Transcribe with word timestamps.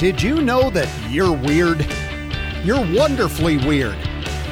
Did 0.00 0.22
you 0.22 0.40
know 0.40 0.70
that 0.70 0.88
you're 1.10 1.30
weird? 1.30 1.86
You're 2.64 2.80
wonderfully 2.96 3.58
weird. 3.58 3.98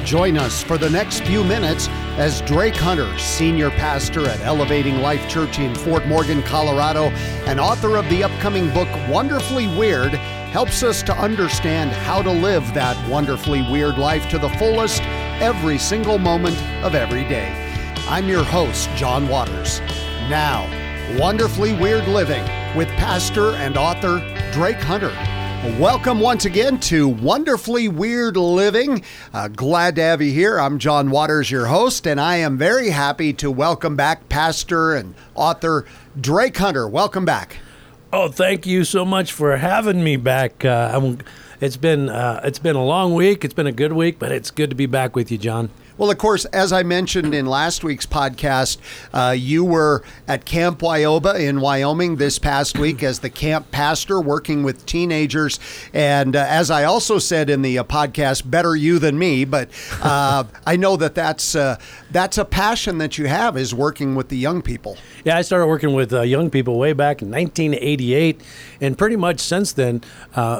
Join 0.05 0.37
us 0.37 0.61
for 0.61 0.77
the 0.77 0.91
next 0.91 1.23
few 1.23 1.43
minutes 1.43 1.87
as 2.19 2.41
Drake 2.41 2.75
Hunter, 2.75 3.17
senior 3.17 3.71
pastor 3.71 4.27
at 4.27 4.39
Elevating 4.41 5.01
Life 5.01 5.27
Church 5.27 5.57
in 5.57 5.73
Fort 5.73 6.05
Morgan, 6.05 6.43
Colorado, 6.43 7.05
and 7.47 7.59
author 7.59 7.97
of 7.97 8.07
the 8.09 8.23
upcoming 8.23 8.71
book 8.75 8.87
Wonderfully 9.09 9.65
Weird, 9.75 10.11
helps 10.11 10.83
us 10.83 11.01
to 11.01 11.17
understand 11.17 11.89
how 11.93 12.21
to 12.21 12.31
live 12.31 12.71
that 12.75 13.09
wonderfully 13.09 13.63
weird 13.71 13.97
life 13.97 14.29
to 14.29 14.37
the 14.37 14.49
fullest 14.49 15.01
every 15.41 15.79
single 15.79 16.19
moment 16.19 16.61
of 16.83 16.93
every 16.93 17.23
day. 17.23 17.51
I'm 18.07 18.27
your 18.27 18.43
host, 18.43 18.87
John 18.95 19.27
Waters. 19.27 19.79
Now, 20.29 20.69
Wonderfully 21.17 21.73
Weird 21.73 22.07
Living 22.07 22.43
with 22.77 22.87
pastor 22.89 23.55
and 23.55 23.77
author 23.77 24.19
Drake 24.51 24.77
Hunter. 24.77 25.38
Welcome 25.59 26.21
once 26.21 26.45
again 26.45 26.79
to 26.81 27.09
Wonderfully 27.09 27.89
Weird 27.89 28.37
Living. 28.37 29.03
Uh, 29.33 29.49
glad 29.49 29.97
to 29.97 30.01
have 30.01 30.21
you 30.21 30.31
here. 30.31 30.57
I'm 30.57 30.79
John 30.79 31.11
Waters, 31.11 31.51
your 31.51 31.65
host, 31.65 32.07
and 32.07 32.19
I 32.19 32.37
am 32.37 32.57
very 32.57 32.91
happy 32.91 33.33
to 33.33 33.51
welcome 33.51 33.97
back 33.97 34.29
pastor 34.29 34.95
and 34.95 35.15
author 35.35 35.85
Drake 36.19 36.55
Hunter. 36.55 36.87
Welcome 36.87 37.25
back. 37.25 37.57
Oh, 38.13 38.29
thank 38.29 38.65
you 38.65 38.85
so 38.85 39.03
much 39.03 39.33
for 39.33 39.57
having 39.57 40.01
me 40.01 40.15
back. 40.15 40.63
Uh, 40.63 41.17
it's 41.61 41.77
been 41.77 42.09
uh, 42.09 42.41
it's 42.43 42.59
been 42.59 42.75
a 42.75 42.83
long 42.83 43.13
week. 43.13 43.43
It's 43.43 43.53
been 43.53 43.67
a 43.67 43.71
good 43.71 43.93
week, 43.93 44.19
but 44.19 44.31
it's 44.31 44.51
good 44.51 44.69
to 44.69 44.75
be 44.75 44.85
back 44.85 45.15
with 45.15 45.31
you, 45.31 45.37
John. 45.37 45.69
Well, 45.99 46.09
of 46.09 46.17
course, 46.17 46.45
as 46.45 46.71
I 46.71 46.83
mentioned 46.83 47.35
in 47.35 47.45
last 47.45 47.83
week's 47.83 48.05
podcast, 48.05 48.77
uh, 49.13 49.31
you 49.31 49.65
were 49.65 50.01
at 50.29 50.45
Camp 50.45 50.79
Wyoba 50.79 51.37
in 51.37 51.59
Wyoming 51.59 52.15
this 52.15 52.39
past 52.39 52.79
week 52.79 53.03
as 53.03 53.19
the 53.19 53.29
camp 53.29 53.69
pastor 53.71 54.21
working 54.21 54.63
with 54.63 54.85
teenagers. 54.85 55.59
And 55.93 56.37
uh, 56.37 56.45
as 56.47 56.71
I 56.71 56.85
also 56.85 57.19
said 57.19 57.49
in 57.49 57.63
the 57.63 57.79
uh, 57.79 57.83
podcast, 57.83 58.49
better 58.49 58.77
you 58.77 58.97
than 58.97 59.19
me, 59.19 59.43
but 59.43 59.67
uh, 60.01 60.45
I 60.65 60.77
know 60.77 60.95
that 60.95 61.15
that's, 61.15 61.53
uh, 61.53 61.77
that's 62.11 62.37
a 62.37 62.45
passion 62.45 62.97
that 62.99 63.17
you 63.17 63.27
have 63.27 63.57
is 63.57 63.75
working 63.75 64.15
with 64.15 64.29
the 64.29 64.37
young 64.37 64.61
people. 64.61 64.97
Yeah, 65.25 65.35
I 65.37 65.41
started 65.41 65.67
working 65.67 65.93
with 65.93 66.13
uh, 66.13 66.21
young 66.21 66.49
people 66.49 66.79
way 66.79 66.93
back 66.93 67.21
in 67.21 67.29
1988, 67.29 68.39
and 68.79 68.97
pretty 68.97 69.17
much 69.17 69.41
since 69.41 69.73
then, 69.73 70.01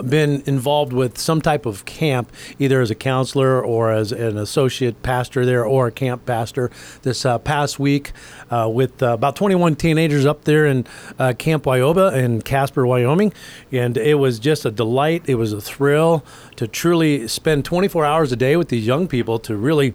been 0.03 0.43
involved 0.45 0.88
with 0.93 1.17
some 1.17 1.41
type 1.41 1.65
of 1.65 1.85
camp, 1.85 2.31
either 2.57 2.81
as 2.81 2.91
a 2.91 2.95
counselor 2.95 3.63
or 3.63 3.91
as 3.91 4.11
an 4.11 4.37
associate 4.37 5.01
pastor 5.03 5.45
there 5.45 5.65
or 5.65 5.87
a 5.87 5.91
camp 5.91 6.25
pastor 6.25 6.71
this 7.03 7.25
uh, 7.25 7.37
past 7.39 7.79
week 7.79 8.11
uh, 8.49 8.69
with 8.71 9.01
uh, 9.01 9.13
about 9.13 9.35
21 9.35 9.75
teenagers 9.75 10.25
up 10.25 10.43
there 10.43 10.65
in 10.65 10.85
uh, 11.17 11.33
Camp 11.37 11.63
Wyoba 11.63 12.13
in 12.13 12.41
Casper, 12.41 12.85
Wyoming. 12.85 13.33
And 13.71 13.97
it 13.97 14.15
was 14.15 14.39
just 14.39 14.65
a 14.65 14.71
delight. 14.71 15.23
It 15.27 15.35
was 15.35 15.53
a 15.53 15.61
thrill 15.61 16.23
to 16.55 16.67
truly 16.67 17.27
spend 17.27 17.65
24 17.65 18.05
hours 18.05 18.31
a 18.31 18.35
day 18.35 18.55
with 18.55 18.69
these 18.69 18.85
young 18.85 19.07
people 19.07 19.39
to 19.39 19.55
really 19.55 19.93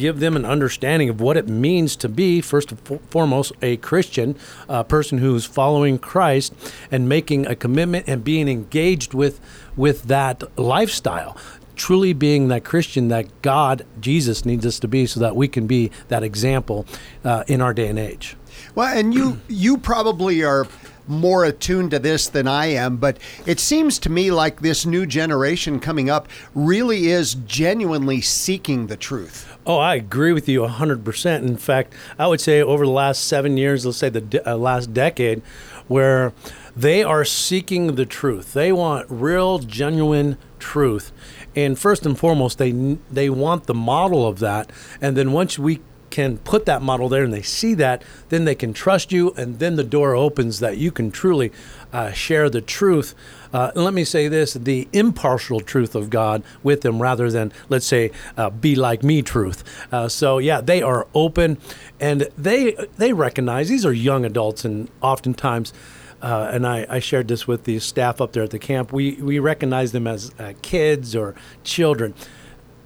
give 0.00 0.20
them 0.20 0.34
an 0.34 0.46
understanding 0.46 1.10
of 1.10 1.20
what 1.20 1.36
it 1.36 1.46
means 1.46 1.94
to 1.94 2.08
be, 2.08 2.40
first 2.40 2.72
and 2.72 3.00
foremost, 3.10 3.52
a 3.60 3.76
Christian, 3.76 4.34
a 4.68 4.82
person 4.82 5.18
who's 5.18 5.44
following 5.44 5.98
Christ 5.98 6.54
and 6.90 7.08
making 7.08 7.46
a 7.46 7.54
commitment 7.54 8.08
and 8.08 8.24
being 8.24 8.48
engaged 8.48 9.12
with 9.12 9.40
with 9.76 10.04
that 10.04 10.42
lifestyle 10.58 11.36
truly 11.80 12.12
being 12.12 12.48
that 12.48 12.62
Christian 12.62 13.08
that 13.08 13.26
God, 13.40 13.86
Jesus, 14.02 14.44
needs 14.44 14.66
us 14.66 14.78
to 14.80 14.86
be 14.86 15.06
so 15.06 15.18
that 15.20 15.34
we 15.34 15.48
can 15.48 15.66
be 15.66 15.90
that 16.08 16.22
example 16.22 16.84
uh, 17.24 17.42
in 17.46 17.62
our 17.62 17.72
day 17.72 17.88
and 17.88 17.98
age. 17.98 18.36
Well, 18.74 18.94
and 18.94 19.14
you 19.14 19.40
you 19.48 19.78
probably 19.78 20.44
are 20.44 20.66
more 21.08 21.44
attuned 21.44 21.90
to 21.90 21.98
this 21.98 22.28
than 22.28 22.46
I 22.46 22.66
am, 22.66 22.98
but 22.98 23.18
it 23.46 23.58
seems 23.58 23.98
to 24.00 24.10
me 24.10 24.30
like 24.30 24.60
this 24.60 24.86
new 24.86 25.06
generation 25.06 25.80
coming 25.80 26.10
up 26.10 26.28
really 26.54 27.08
is 27.08 27.34
genuinely 27.34 28.20
seeking 28.20 28.86
the 28.86 28.96
truth. 28.96 29.56
Oh, 29.66 29.78
I 29.78 29.96
agree 29.96 30.32
with 30.32 30.48
you 30.48 30.60
100%. 30.60 31.42
In 31.42 31.56
fact, 31.56 31.94
I 32.18 32.26
would 32.26 32.40
say 32.40 32.62
over 32.62 32.84
the 32.84 32.92
last 32.92 33.26
seven 33.26 33.56
years, 33.56 33.84
let's 33.84 33.98
say 33.98 34.08
the 34.08 34.20
de- 34.20 34.50
uh, 34.50 34.56
last 34.56 34.94
decade, 34.94 35.42
where 35.88 36.32
they 36.76 37.02
are 37.02 37.24
seeking 37.24 37.94
the 37.94 38.06
truth. 38.06 38.52
They 38.52 38.72
want 38.72 39.06
real, 39.08 39.58
genuine 39.58 40.38
truth. 40.58 41.12
And 41.56 41.78
first 41.78 42.06
and 42.06 42.18
foremost 42.18 42.58
they 42.58 42.72
they 43.10 43.30
want 43.30 43.64
the 43.64 43.74
model 43.74 44.26
of 44.26 44.38
that. 44.38 44.70
And 45.00 45.16
then 45.16 45.32
once 45.32 45.58
we 45.58 45.80
can 46.10 46.38
put 46.38 46.66
that 46.66 46.82
model 46.82 47.08
there 47.08 47.22
and 47.22 47.32
they 47.32 47.42
see 47.42 47.72
that 47.74 48.02
then 48.30 48.44
they 48.44 48.54
can 48.54 48.72
trust 48.72 49.12
you. 49.12 49.32
And 49.36 49.58
then 49.58 49.76
the 49.76 49.84
door 49.84 50.14
opens 50.14 50.60
that 50.60 50.76
you 50.76 50.90
can 50.90 51.10
truly 51.10 51.52
uh, 51.92 52.12
share 52.12 52.50
the 52.50 52.60
truth. 52.60 53.14
Uh, 53.52 53.72
let 53.74 53.94
me 53.94 54.04
say 54.04 54.28
this 54.28 54.54
the 54.54 54.88
impartial 54.92 55.60
truth 55.60 55.94
of 55.94 56.08
god 56.08 56.42
with 56.62 56.82
them 56.82 57.02
rather 57.02 57.30
than 57.30 57.52
let's 57.68 57.86
say 57.86 58.10
uh, 58.36 58.50
be 58.50 58.76
like 58.76 59.02
me 59.02 59.22
truth. 59.22 59.64
Uh, 59.92 60.08
so 60.08 60.38
yeah 60.38 60.60
they 60.60 60.82
are 60.82 61.06
open. 61.14 61.58
And 61.98 62.28
they 62.38 62.72
they 62.96 63.12
recognize 63.12 63.68
these 63.68 63.86
are 63.86 63.92
young 63.92 64.24
adults 64.24 64.64
and 64.64 64.88
oftentimes 65.00 65.72
uh, 66.22 66.50
and 66.52 66.66
I, 66.66 66.86
I, 66.88 66.98
shared 66.98 67.28
this 67.28 67.46
with 67.46 67.64
the 67.64 67.78
staff 67.78 68.20
up 68.20 68.32
there 68.32 68.42
at 68.42 68.50
the 68.50 68.58
camp. 68.58 68.92
We 68.92 69.12
we 69.14 69.38
recognize 69.38 69.92
them 69.92 70.06
as 70.06 70.32
uh, 70.38 70.52
kids 70.62 71.16
or 71.16 71.34
children. 71.64 72.14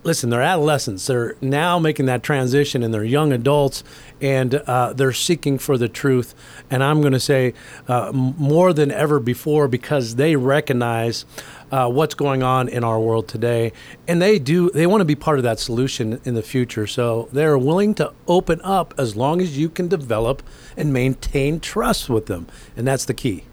Listen, 0.04 0.28
they're 0.28 0.42
adolescents. 0.42 1.06
They're 1.06 1.34
now 1.40 1.78
making 1.78 2.04
that 2.06 2.22
transition, 2.22 2.82
and 2.82 2.92
they're 2.92 3.02
young 3.02 3.32
adults, 3.32 3.82
and 4.20 4.54
uh, 4.54 4.92
they're 4.92 5.14
seeking 5.14 5.56
for 5.58 5.78
the 5.78 5.88
truth. 5.88 6.34
And 6.70 6.84
I'm 6.84 7.00
going 7.00 7.14
to 7.14 7.20
say 7.20 7.54
uh, 7.88 8.12
more 8.12 8.74
than 8.74 8.90
ever 8.90 9.18
before 9.18 9.66
because 9.66 10.16
they 10.16 10.36
recognize 10.36 11.24
uh, 11.72 11.88
what's 11.88 12.14
going 12.14 12.42
on 12.42 12.68
in 12.68 12.84
our 12.84 13.00
world 13.00 13.28
today, 13.28 13.72
and 14.06 14.20
they 14.20 14.38
do 14.38 14.70
they 14.70 14.86
want 14.86 15.00
to 15.00 15.06
be 15.06 15.14
part 15.14 15.38
of 15.38 15.42
that 15.44 15.58
solution 15.58 16.20
in 16.24 16.34
the 16.34 16.42
future. 16.42 16.86
So 16.86 17.30
they're 17.32 17.56
willing 17.56 17.94
to 17.94 18.12
open 18.28 18.60
up 18.62 18.92
as 18.98 19.16
long 19.16 19.40
as 19.40 19.56
you 19.56 19.70
can 19.70 19.88
develop 19.88 20.42
and 20.76 20.92
maintain 20.92 21.60
trust 21.60 22.10
with 22.10 22.26
them, 22.26 22.46
and 22.76 22.86
that's 22.86 23.06
the 23.06 23.14
key. 23.14 23.44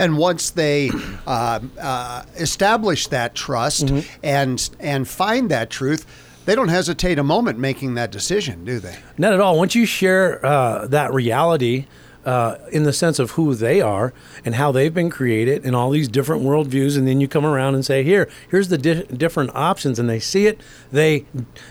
And 0.00 0.16
once 0.16 0.48
they 0.48 0.90
uh, 1.26 1.60
uh, 1.78 2.22
establish 2.36 3.08
that 3.08 3.34
trust 3.34 3.84
mm-hmm. 3.86 4.20
and 4.22 4.70
and 4.80 5.06
find 5.06 5.50
that 5.50 5.68
truth, 5.68 6.06
they 6.46 6.54
don't 6.54 6.68
hesitate 6.68 7.18
a 7.18 7.22
moment 7.22 7.58
making 7.58 7.94
that 7.94 8.10
decision, 8.10 8.64
do 8.64 8.78
they? 8.78 8.96
Not 9.18 9.34
at 9.34 9.40
all. 9.40 9.58
Once 9.58 9.74
you 9.74 9.84
share 9.84 10.44
uh, 10.44 10.86
that 10.86 11.12
reality 11.12 11.84
uh, 12.24 12.56
in 12.72 12.84
the 12.84 12.94
sense 12.94 13.18
of 13.18 13.32
who 13.32 13.54
they 13.54 13.82
are 13.82 14.14
and 14.42 14.54
how 14.54 14.72
they've 14.72 14.92
been 14.94 15.10
created 15.10 15.64
and 15.64 15.76
all 15.76 15.90
these 15.90 16.08
different 16.08 16.42
worldviews 16.42 16.96
and 16.96 17.06
then 17.06 17.20
you 17.20 17.28
come 17.28 17.46
around 17.46 17.74
and 17.74 17.84
say 17.84 18.02
here 18.02 18.28
here's 18.50 18.68
the 18.68 18.76
di- 18.76 19.04
different 19.04 19.50
options 19.54 19.98
and 19.98 20.08
they 20.08 20.20
see 20.20 20.46
it 20.46 20.60
they 20.92 21.24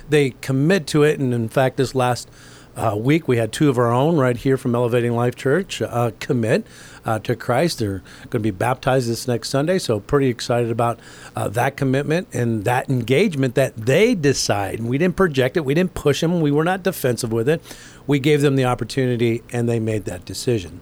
they 0.09 0.31
commit 0.41 0.87
to 0.87 1.03
it 1.03 1.19
and 1.19 1.33
in 1.35 1.47
fact 1.47 1.77
this 1.77 1.93
last 1.93 2.27
uh, 2.79 2.95
week 2.95 3.27
we 3.27 3.37
had 3.37 3.51
two 3.51 3.69
of 3.69 3.77
our 3.77 3.91
own 3.91 4.15
right 4.15 4.37
here 4.37 4.55
from 4.55 4.73
elevating 4.73 5.13
life 5.13 5.35
church 5.35 5.81
uh, 5.81 6.11
commit 6.19 6.65
uh, 7.05 7.19
to 7.19 7.35
Christ. 7.35 7.79
They're 7.79 8.01
going 8.29 8.29
to 8.31 8.39
be 8.39 8.51
baptized 8.51 9.09
this 9.09 9.27
next 9.27 9.49
Sunday, 9.49 9.79
so 9.79 9.99
pretty 9.99 10.27
excited 10.27 10.71
about 10.71 10.99
uh, 11.35 11.49
that 11.49 11.75
commitment 11.75 12.29
and 12.33 12.63
that 12.63 12.89
engagement 12.89 13.55
that 13.55 13.75
they 13.75 14.15
decide. 14.15 14.79
We 14.79 14.97
didn't 14.97 15.17
project 15.17 15.57
it, 15.57 15.65
we 15.65 15.73
didn't 15.73 15.93
push 15.93 16.21
them, 16.21 16.39
we 16.39 16.51
were 16.51 16.63
not 16.63 16.83
defensive 16.83 17.33
with 17.33 17.49
it. 17.49 17.61
We 18.07 18.19
gave 18.19 18.41
them 18.41 18.55
the 18.55 18.65
opportunity, 18.65 19.43
and 19.51 19.67
they 19.67 19.79
made 19.79 20.05
that 20.05 20.25
decision. 20.25 20.81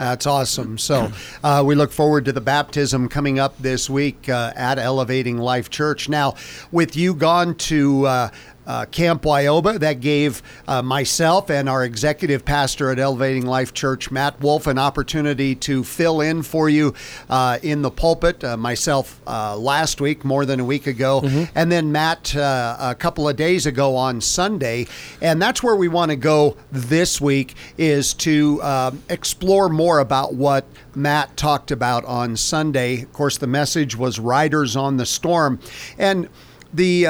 That's 0.00 0.26
awesome. 0.26 0.78
So 0.78 1.12
uh, 1.44 1.62
we 1.66 1.74
look 1.74 1.92
forward 1.92 2.24
to 2.24 2.32
the 2.32 2.40
baptism 2.40 3.08
coming 3.08 3.38
up 3.38 3.58
this 3.58 3.90
week 3.90 4.30
uh, 4.30 4.52
at 4.56 4.78
Elevating 4.78 5.36
Life 5.36 5.68
Church. 5.68 6.08
Now, 6.08 6.36
with 6.72 6.96
you 6.96 7.12
gone 7.12 7.54
to 7.56 8.06
uh, 8.06 8.30
uh, 8.66 8.84
Camp 8.86 9.22
Wyoba 9.22 9.78
that 9.80 10.00
gave 10.00 10.42
uh, 10.68 10.82
myself 10.82 11.50
and 11.50 11.68
our 11.68 11.84
executive 11.84 12.44
pastor 12.44 12.90
at 12.90 12.98
Elevating 12.98 13.46
Life 13.46 13.74
Church, 13.74 14.10
Matt 14.10 14.40
Wolf, 14.40 14.66
an 14.66 14.78
opportunity 14.78 15.54
to 15.56 15.82
fill 15.82 16.20
in 16.20 16.42
for 16.42 16.68
you 16.68 16.94
uh, 17.28 17.58
in 17.62 17.82
the 17.82 17.90
pulpit. 17.90 18.44
Uh, 18.44 18.56
myself 18.56 19.20
uh, 19.26 19.56
last 19.56 20.00
week, 20.00 20.24
more 20.24 20.44
than 20.44 20.60
a 20.60 20.64
week 20.64 20.86
ago, 20.86 21.20
mm-hmm. 21.20 21.44
and 21.54 21.72
then 21.72 21.90
Matt 21.90 22.36
uh, 22.36 22.76
a 22.80 22.94
couple 22.94 23.28
of 23.28 23.36
days 23.36 23.66
ago 23.66 23.96
on 23.96 24.20
Sunday. 24.20 24.86
And 25.20 25.40
that's 25.40 25.62
where 25.62 25.76
we 25.76 25.88
want 25.88 26.10
to 26.10 26.16
go 26.16 26.56
this 26.70 27.20
week 27.20 27.54
is 27.76 28.14
to 28.14 28.60
explore 29.08 29.68
more 29.68 29.98
about 29.98 30.34
what 30.34 30.64
Matt 30.94 31.36
talked 31.36 31.70
about 31.70 32.04
on 32.04 32.36
Sunday. 32.36 33.02
Of 33.02 33.12
course, 33.12 33.38
the 33.38 33.46
message 33.46 33.96
was 33.96 34.18
Riders 34.18 34.76
on 34.76 34.96
the 34.96 35.06
Storm. 35.06 35.60
And 35.98 36.28
the 36.72 37.06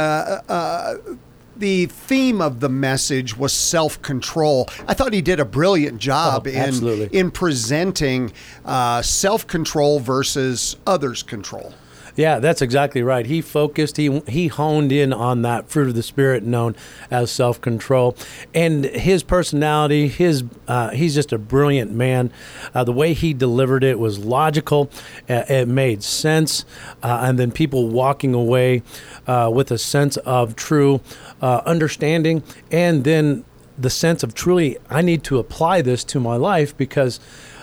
the 1.60 1.86
theme 1.86 2.40
of 2.40 2.60
the 2.60 2.68
message 2.68 3.36
was 3.36 3.52
self 3.52 4.00
control. 4.02 4.68
I 4.88 4.94
thought 4.94 5.12
he 5.12 5.22
did 5.22 5.38
a 5.38 5.44
brilliant 5.44 5.98
job 5.98 6.46
oh, 6.46 6.50
in 6.50 7.08
in 7.12 7.30
presenting 7.30 8.32
uh, 8.64 9.02
self 9.02 9.46
control 9.46 10.00
versus 10.00 10.76
others' 10.86 11.22
control. 11.22 11.72
Yeah, 12.20 12.38
that's 12.38 12.60
exactly 12.60 13.02
right. 13.02 13.24
He 13.24 13.40
focused, 13.40 13.96
he 13.96 14.20
he 14.28 14.48
honed 14.48 14.92
in 14.92 15.10
on 15.10 15.40
that 15.40 15.70
fruit 15.70 15.88
of 15.88 15.94
the 15.94 16.02
spirit 16.02 16.42
known 16.42 16.76
as 17.10 17.30
self-control, 17.30 18.14
and 18.54 18.84
his 18.84 19.22
personality, 19.22 20.06
his 20.06 20.44
uh, 20.68 20.90
he's 20.90 21.14
just 21.14 21.32
a 21.32 21.38
brilliant 21.38 21.92
man. 21.92 22.30
Uh, 22.74 22.84
the 22.84 22.92
way 22.92 23.14
he 23.14 23.32
delivered 23.32 23.82
it 23.82 23.98
was 23.98 24.18
logical, 24.18 24.90
uh, 25.30 25.44
it 25.48 25.66
made 25.66 26.02
sense, 26.02 26.66
uh, 27.02 27.20
and 27.22 27.38
then 27.38 27.50
people 27.50 27.88
walking 27.88 28.34
away 28.34 28.82
uh, 29.26 29.50
with 29.50 29.70
a 29.70 29.78
sense 29.78 30.18
of 30.18 30.54
true 30.56 31.00
uh, 31.40 31.62
understanding, 31.64 32.42
and 32.70 33.04
then 33.04 33.46
the 33.78 33.88
sense 33.88 34.22
of 34.22 34.34
truly, 34.34 34.76
I 34.90 35.00
need 35.00 35.24
to 35.24 35.38
apply 35.38 35.80
this 35.80 36.04
to 36.04 36.20
my 36.20 36.36
life 36.36 36.76
because 36.76 37.18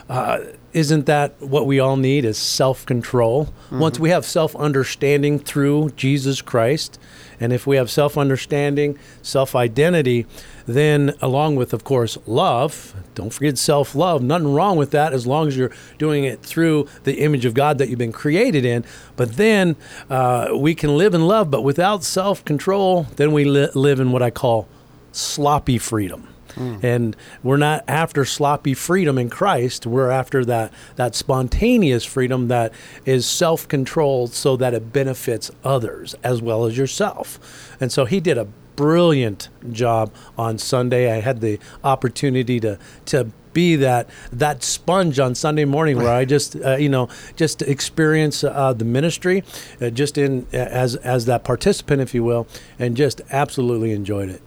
uh, 0.10 0.40
isn't 0.78 1.08
that 1.08 1.42
what 1.42 1.66
we 1.66 1.80
all 1.80 1.98
need 1.98 2.24
is 2.24 2.38
self-control? 2.38 3.46
Mm-hmm. 3.46 3.80
once 3.80 4.00
we 4.00 4.12
have 4.12 4.26
self-understanding 4.26 5.40
through 5.40 5.90
jesus 5.96 6.42
christ 6.42 7.00
and 7.40 7.52
if 7.52 7.66
we 7.68 7.76
have 7.76 7.90
self-understanding 7.90 8.98
self-identity 9.22 10.26
then 10.66 11.14
along 11.22 11.56
with 11.56 11.74
of 11.74 11.84
course 11.84 12.18
love 12.28 12.94
don't 13.16 13.34
forget 13.34 13.58
self-love 13.58 14.22
nothing 14.22 14.54
wrong 14.54 14.78
with 14.78 14.92
that 14.92 15.14
as 15.14 15.26
long 15.26 15.48
as 15.48 15.58
you're 15.58 15.72
doing 15.98 16.24
it 16.24 16.42
through 16.42 16.88
the 17.04 17.16
image 17.22 17.44
of 17.44 17.54
god 17.54 17.78
that 17.80 17.90
you've 17.90 17.98
been 18.00 18.12
created 18.12 18.64
in. 18.64 18.86
But 19.16 19.36
then 19.36 19.76
uh, 20.10 20.50
we 20.56 20.76
can 20.76 20.96
live 20.98 21.14
in 21.14 21.26
love 21.28 21.50
but 21.50 21.64
without 21.64 22.04
self-control 22.04 23.08
then 23.16 23.32
we 23.32 23.44
li- 23.46 23.70
live 23.74 24.00
in 24.00 24.12
what 24.12 24.22
i 24.22 24.30
call 24.30 24.68
sloppy 25.12 25.78
freedom 25.78 26.28
Mm. 26.58 26.84
And 26.84 27.16
we're 27.44 27.58
not 27.58 27.84
after 27.88 28.26
sloppy 28.26 28.74
freedom 28.74 29.18
in 29.18 29.30
Christ. 29.30 29.86
We're 29.86 30.12
after 30.12 30.44
that 30.46 30.74
that 30.96 31.16
spontaneous 31.16 32.04
freedom 32.04 32.48
that 32.48 32.74
is 33.06 33.26
self-controlled 33.26 34.34
so 34.34 34.58
that 34.58 34.74
it 34.74 34.92
benefits 34.92 35.52
others 35.64 36.16
as 36.24 36.42
well 36.42 36.66
as 36.66 36.78
yourself. 36.78 37.76
And 37.80 37.92
so 37.92 38.06
he 38.06 38.20
did 38.20 38.38
a 38.38 38.48
brilliant 38.78 39.50
job 39.72 40.14
on 40.38 40.58
Sunday. 40.58 41.12
I 41.12 41.20
had 41.20 41.42
the 41.42 41.60
opportunity 41.84 42.60
to 42.62 42.80
to 43.06 43.32
be 43.52 43.76
that 43.76 44.08
that 44.32 44.64
sponge 44.64 45.20
on 45.20 45.34
Sunday 45.34 45.66
morning 45.66 45.98
where 45.98 46.14
I 46.14 46.26
just 46.36 46.56
uh, 46.56 46.78
you 46.78 46.90
know 46.90 47.10
just 47.36 47.62
experience 47.64 48.44
uh, 48.44 48.72
the 48.72 48.86
ministry, 48.86 49.44
uh, 49.82 49.90
just 49.90 50.18
in 50.18 50.48
as 50.54 50.96
as 50.98 51.26
that 51.26 51.44
participant, 51.44 52.02
if 52.02 52.14
you 52.14 52.24
will, 52.24 52.48
and 52.80 52.96
just 52.96 53.20
absolutely 53.32 53.92
enjoyed 53.92 54.30
it. 54.30 54.42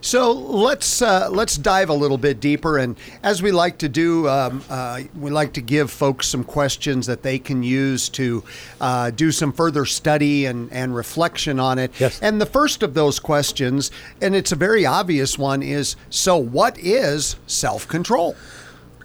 So 0.00 0.32
let's 0.32 1.02
uh, 1.02 1.28
let's 1.30 1.56
dive 1.56 1.90
a 1.90 1.94
little 1.94 2.16
bit 2.16 2.40
deeper, 2.40 2.78
and 2.78 2.96
as 3.22 3.42
we 3.42 3.52
like 3.52 3.78
to 3.78 3.88
do, 3.88 4.28
um, 4.28 4.64
uh, 4.70 5.02
we 5.14 5.30
like 5.30 5.52
to 5.54 5.60
give 5.60 5.90
folks 5.90 6.26
some 6.26 6.42
questions 6.42 7.06
that 7.06 7.22
they 7.22 7.38
can 7.38 7.62
use 7.62 8.08
to 8.10 8.42
uh, 8.80 9.10
do 9.10 9.30
some 9.30 9.52
further 9.52 9.84
study 9.84 10.46
and, 10.46 10.72
and 10.72 10.94
reflection 10.94 11.60
on 11.60 11.78
it. 11.78 11.92
Yes. 12.00 12.20
And 12.22 12.40
the 12.40 12.46
first 12.46 12.82
of 12.82 12.94
those 12.94 13.18
questions, 13.18 13.90
and 14.22 14.34
it's 14.34 14.52
a 14.52 14.56
very 14.56 14.86
obvious 14.86 15.38
one, 15.38 15.62
is 15.62 15.96
so 16.08 16.36
what 16.36 16.78
is 16.78 17.36
self 17.46 17.86
control? 17.86 18.36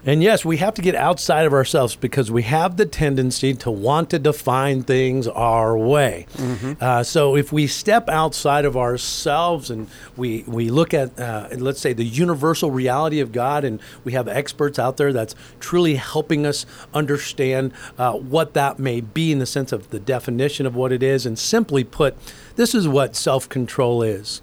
And 0.06 0.22
yes, 0.22 0.46
we 0.46 0.58
have 0.58 0.76
to 0.76 0.82
get 0.84 0.94
outside 0.94 1.46
of 1.46 1.54
ourselves 1.54 1.96
because 1.96 2.32
we 2.32 2.44
have 2.44 2.78
the 2.78 2.86
tendency 2.86 3.56
to 3.56 3.72
want 3.72 4.12
to 4.12 4.20
define 4.20 4.84
things 4.84 5.28
our 5.28 5.76
way. 5.76 6.28
Mm-hmm. 6.34 6.74
Uh, 6.80 7.04
so 7.04 7.36
if 7.36 7.52
we 7.52 7.66
step 7.66 8.08
outside 8.08 8.66
of 8.66 8.78
ourselves 8.78 9.72
and 9.72 9.88
we 10.16 10.44
we 10.48 10.70
look 10.70 10.94
at 10.94 11.20
uh, 11.20 11.50
let's 11.58 11.82
say 11.82 11.94
the 11.94 12.04
universal 12.04 12.70
reality 12.70 13.20
of 13.20 13.32
God, 13.32 13.64
and 13.64 13.80
we 14.04 14.12
have 14.12 14.28
experts 14.28 14.78
out 14.78 14.98
there 14.98 15.12
that's 15.12 15.34
truly 15.60 15.96
helping 15.96 16.46
us 16.46 16.66
understand 16.94 17.74
uh, 17.98 18.14
what 18.14 18.54
that 18.54 18.78
may 18.78 19.02
be 19.02 19.32
in 19.32 19.40
the 19.40 19.46
sense 19.46 19.72
of 19.72 19.90
the 19.90 20.00
definition 20.00 20.66
of 20.66 20.76
what 20.76 20.92
it 20.92 21.02
is, 21.02 21.26
and 21.26 21.40
simply 21.40 21.84
put, 21.84 22.16
this 22.56 22.76
is 22.76 22.88
what 22.88 23.16
self 23.16 23.50
control 23.50 24.04
is. 24.04 24.42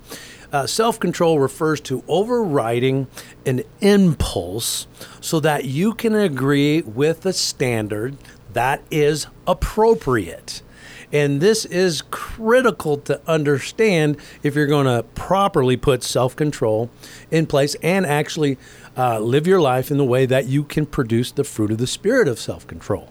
Uh, 0.52 0.66
Self 0.66 1.00
control 1.00 1.38
refers 1.38 1.80
to 1.82 2.04
overriding 2.06 3.06
an 3.46 3.62
impulse 3.80 4.86
so 5.20 5.40
that 5.40 5.64
you 5.64 5.94
can 5.94 6.14
agree 6.14 6.82
with 6.82 7.24
a 7.24 7.32
standard 7.32 8.16
that 8.52 8.82
is 8.90 9.26
appropriate. 9.46 10.62
And 11.10 11.40
this 11.40 11.64
is 11.66 12.02
critical 12.10 12.96
to 12.98 13.20
understand 13.26 14.16
if 14.42 14.54
you're 14.54 14.66
going 14.66 14.86
to 14.86 15.02
properly 15.14 15.76
put 15.76 16.02
self 16.02 16.34
control 16.34 16.90
in 17.30 17.46
place 17.46 17.74
and 17.82 18.06
actually 18.06 18.58
uh, 18.96 19.18
live 19.20 19.46
your 19.46 19.60
life 19.60 19.90
in 19.90 19.98
the 19.98 20.04
way 20.04 20.24
that 20.26 20.46
you 20.46 20.64
can 20.64 20.86
produce 20.86 21.30
the 21.30 21.44
fruit 21.44 21.70
of 21.70 21.78
the 21.78 21.86
spirit 21.86 22.28
of 22.28 22.38
self 22.38 22.66
control. 22.66 23.10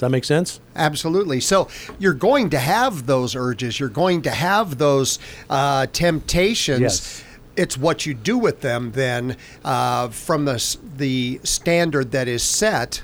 Does 0.00 0.06
that 0.06 0.12
make 0.12 0.24
sense? 0.24 0.60
Absolutely. 0.76 1.40
So 1.40 1.68
you're 1.98 2.14
going 2.14 2.48
to 2.50 2.58
have 2.58 3.04
those 3.04 3.36
urges. 3.36 3.78
You're 3.78 3.90
going 3.90 4.22
to 4.22 4.30
have 4.30 4.78
those 4.78 5.18
uh, 5.50 5.88
temptations. 5.92 6.80
Yes. 6.80 7.24
It's 7.54 7.76
what 7.76 8.06
you 8.06 8.14
do 8.14 8.38
with 8.38 8.62
them 8.62 8.92
then 8.92 9.36
uh, 9.62 10.08
from 10.08 10.46
the 10.46 10.78
the 10.96 11.38
standard 11.44 12.12
that 12.12 12.28
is 12.28 12.42
set, 12.42 13.02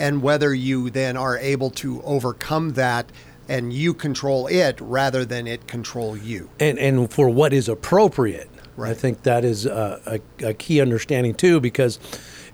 and 0.00 0.20
whether 0.20 0.52
you 0.52 0.90
then 0.90 1.16
are 1.16 1.38
able 1.38 1.70
to 1.70 2.02
overcome 2.02 2.72
that 2.72 3.12
and 3.48 3.72
you 3.72 3.94
control 3.94 4.48
it 4.48 4.80
rather 4.80 5.24
than 5.24 5.46
it 5.46 5.68
control 5.68 6.16
you. 6.16 6.50
And 6.58 6.76
and 6.76 7.08
for 7.12 7.28
what 7.28 7.52
is 7.52 7.68
appropriate. 7.68 8.50
Right. 8.76 8.90
I 8.90 8.94
think 8.94 9.22
that 9.22 9.44
is 9.44 9.64
a, 9.64 10.20
a, 10.40 10.48
a 10.48 10.54
key 10.54 10.80
understanding 10.80 11.34
too, 11.34 11.60
because 11.60 12.00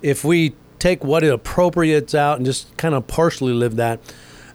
if 0.03 0.23
we 0.23 0.53
take 0.79 1.03
what 1.03 1.23
appropriates 1.23 2.15
out 2.15 2.37
and 2.37 2.45
just 2.45 2.75
kind 2.77 2.95
of 2.95 3.07
partially 3.07 3.53
live 3.53 3.75
that, 3.75 3.99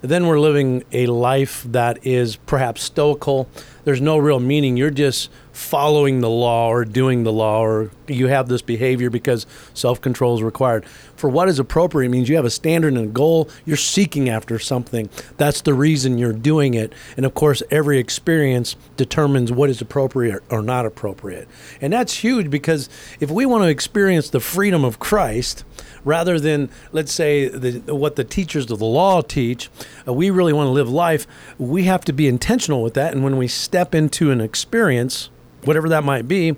then 0.05 0.27
we're 0.27 0.41
living 0.41 0.85
a 0.93 1.07
life 1.07 1.63
that 1.65 2.07
is 2.07 2.37
perhaps 2.37 2.83
stoical. 2.83 3.49
There's 3.85 4.03
no 4.03 4.19
real 4.19 4.39
meaning. 4.39 4.77
You're 4.77 4.91
just 4.91 5.31
following 5.53 6.21
the 6.21 6.29
law 6.29 6.69
or 6.69 6.85
doing 6.85 7.23
the 7.23 7.33
law, 7.33 7.61
or 7.61 7.91
you 8.07 8.27
have 8.27 8.49
this 8.49 8.61
behavior 8.61 9.09
because 9.09 9.47
self 9.73 10.03
control 10.03 10.35
is 10.35 10.43
required. 10.43 10.85
For 11.17 11.31
what 11.31 11.49
is 11.49 11.59
appropriate 11.59 12.11
means 12.11 12.29
you 12.29 12.37
have 12.37 12.45
a 12.45 12.51
standard 12.51 12.93
and 12.95 13.05
a 13.05 13.11
goal. 13.11 13.49
You're 13.65 13.79
seeking 13.79 14.29
after 14.29 14.59
something. 14.59 15.09
That's 15.39 15.63
the 15.63 15.73
reason 15.73 16.19
you're 16.19 16.35
doing 16.35 16.75
it. 16.75 16.93
And 17.17 17.25
of 17.25 17.33
course, 17.33 17.63
every 17.71 17.99
experience 17.99 18.77
determines 18.97 19.53
what 19.53 19.71
is 19.71 19.81
appropriate 19.81 20.43
or 20.51 20.61
not 20.61 20.85
appropriate. 20.85 21.49
And 21.81 21.95
that's 21.95 22.13
huge 22.15 22.51
because 22.51 22.91
if 23.21 23.31
we 23.31 23.47
want 23.47 23.65
to 23.65 23.69
experience 23.69 24.29
the 24.29 24.41
freedom 24.41 24.85
of 24.85 24.99
Christ, 24.99 25.65
rather 26.05 26.39
than 26.39 26.69
let's 26.93 27.13
say 27.13 27.49
the, 27.49 27.95
what 27.95 28.17
the 28.17 28.25
teachers 28.25 28.71
of 28.71 28.79
the 28.79 28.85
law 28.85 29.21
teach 29.21 29.71
uh, 30.07 30.13
we 30.13 30.31
really 30.31 30.53
want 30.53 30.67
to 30.67 30.73
live 30.73 30.89
life 30.89 31.27
we 31.59 31.85
have 31.85 32.05
to 32.05 32.13
be 32.13 32.29
intentional 32.29 32.83
with 32.83 32.95
that 32.95 33.13
and 33.13 33.25
when 33.25 33.37
we 33.37 33.49
step 33.49 33.95
into 33.95 34.31
an 34.31 34.41
experience 34.41 35.31
whatever 35.67 35.89
that 35.89 36.05
might 36.05 36.29
be, 36.29 36.57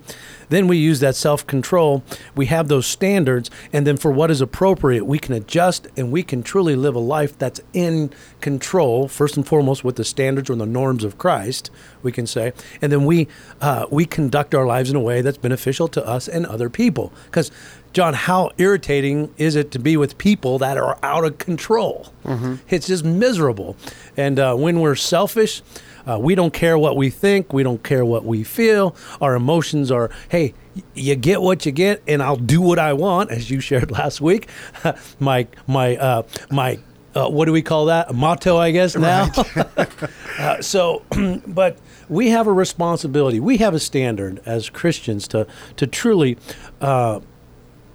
then 0.49 0.69
we 0.69 0.77
use 0.77 1.01
that 1.01 1.17
self 1.17 1.47
control. 1.47 2.05
We 2.35 2.47
have 2.47 2.69
those 2.69 2.87
standards, 2.87 3.51
and 3.73 3.87
then 3.87 3.97
for 3.97 4.11
what 4.11 4.31
is 4.31 4.41
appropriate, 4.41 5.05
we 5.05 5.19
can 5.19 5.35
adjust 5.35 5.89
and 5.97 6.13
we 6.13 6.23
can 6.23 6.43
truly 6.43 6.77
live 6.77 6.95
a 6.95 7.01
life 7.01 7.39
that's 7.39 7.61
in 7.73 8.11
control, 8.41 9.09
first 9.09 9.37
and 9.37 9.47
foremost, 9.47 9.85
with 9.85 9.97
the 9.97 10.05
standards 10.05 10.51
or 10.51 10.57
the 10.57 10.67
norms 10.67 11.05
of 11.05 11.19
Christ, 11.19 11.71
we 12.03 12.13
can 12.13 12.27
say. 12.27 12.53
And 12.81 12.93
then 12.93 13.05
we, 13.05 13.29
uh, 13.61 13.87
we 13.91 14.05
conduct 14.05 14.55
our 14.55 14.67
lives 14.67 14.91
in 14.91 14.97
a 14.97 15.01
way 15.01 15.21
that's 15.21 15.39
beneficial 15.39 15.89
to 15.89 16.07
us 16.07 16.29
and 16.29 16.47
other 16.47 16.71
people. 16.71 17.13
Because, 17.25 17.51
John, 17.97 18.13
how 18.13 18.51
irritating 18.59 19.33
is 19.39 19.57
it 19.57 19.71
to 19.71 19.79
be 19.79 19.97
with 19.97 20.19
people 20.19 20.59
that 20.59 20.77
are 20.77 20.99
out 21.03 21.25
of 21.25 21.39
control? 21.39 22.13
Mm-hmm. 22.27 22.57
It's 22.69 22.89
just 22.89 23.07
miserable. 23.07 23.75
And 24.19 24.39
uh, 24.39 24.55
when 24.55 24.81
we're 24.81 24.97
selfish, 24.97 25.63
uh, 26.07 26.19
we 26.21 26.35
don't 26.35 26.53
care 26.53 26.77
what 26.77 26.95
we 26.95 27.09
think. 27.09 27.55
We 27.55 27.63
don't 27.63 27.83
care 27.83 28.05
what 28.05 28.27
we 28.27 28.45
feel. 28.45 28.95
Our 29.23 29.35
emotions 29.35 29.91
are, 29.91 30.11
hey, 30.29 30.53
you 30.93 31.17
get 31.17 31.41
what 31.41 31.65
you 31.65 31.73
get, 31.73 32.03
and 32.07 32.23
I'll 32.23 32.37
do 32.37 32.61
what 32.61 32.79
I 32.79 32.93
want, 32.93 33.31
as 33.31 33.51
you 33.51 33.61
shared 33.61 33.91
last 34.01 34.21
week. 34.21 34.51
my 35.19 35.47
my 35.67 35.97
uh, 35.97 36.25
my 36.51 36.79
uh, 37.15 37.31
what 37.31 37.47
do 37.47 37.53
we 37.53 37.63
call 37.63 37.87
that? 37.87 38.11
A 38.11 38.13
motto, 38.13 38.59
I 38.59 38.73
guess 38.73 38.95
now. 38.95 39.31
Right. 39.57 39.89
uh, 40.39 40.61
so, 40.61 41.03
but 41.47 41.79
we 42.11 42.29
have 42.29 42.47
a 42.47 42.53
responsibility. 42.53 43.41
We 43.41 43.57
have 43.57 43.73
a 43.73 43.81
standard 43.81 44.43
as 44.45 44.69
Christians 44.69 45.27
to 45.29 45.47
to 45.77 45.87
truly 45.87 46.37
uh, 46.83 47.21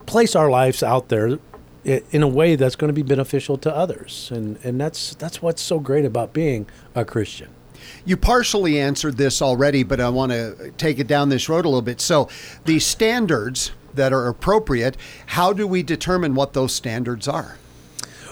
place 0.05 0.35
our 0.35 0.49
lives 0.49 0.83
out 0.83 1.09
there 1.09 1.39
in 1.83 2.21
a 2.21 2.27
way 2.27 2.55
that's 2.55 2.75
going 2.75 2.89
to 2.89 2.93
be 2.93 3.01
beneficial 3.01 3.57
to 3.57 3.75
others, 3.75 4.29
and 4.33 4.57
and 4.63 4.79
that's 4.79 5.15
that's 5.15 5.41
what's 5.41 5.61
so 5.61 5.79
great 5.79 6.05
about 6.05 6.33
being 6.33 6.67
a 6.93 7.03
Christian. 7.03 7.49
You 8.05 8.17
partially 8.17 8.79
answered 8.79 9.17
this 9.17 9.41
already, 9.41 9.83
but 9.83 9.99
I 9.99 10.09
want 10.09 10.31
to 10.31 10.71
take 10.77 10.99
it 10.99 11.07
down 11.07 11.29
this 11.29 11.49
road 11.49 11.65
a 11.65 11.69
little 11.69 11.81
bit. 11.81 11.99
So, 11.99 12.29
the 12.65 12.79
standards 12.79 13.71
that 13.93 14.13
are 14.13 14.27
appropriate, 14.27 14.97
how 15.27 15.53
do 15.53 15.67
we 15.67 15.83
determine 15.83 16.35
what 16.35 16.53
those 16.53 16.73
standards 16.73 17.27
are? 17.27 17.57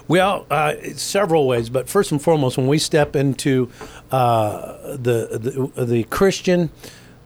Well, 0.07 0.47
uh, 0.49 0.73
several 0.95 1.47
ways, 1.47 1.69
but 1.69 1.87
first 1.87 2.11
and 2.11 2.19
foremost, 2.19 2.57
when 2.57 2.67
we 2.67 2.79
step 2.79 3.15
into 3.15 3.69
uh, 4.11 4.95
the, 4.97 5.71
the, 5.75 5.85
the 5.85 6.03
Christian 6.05 6.71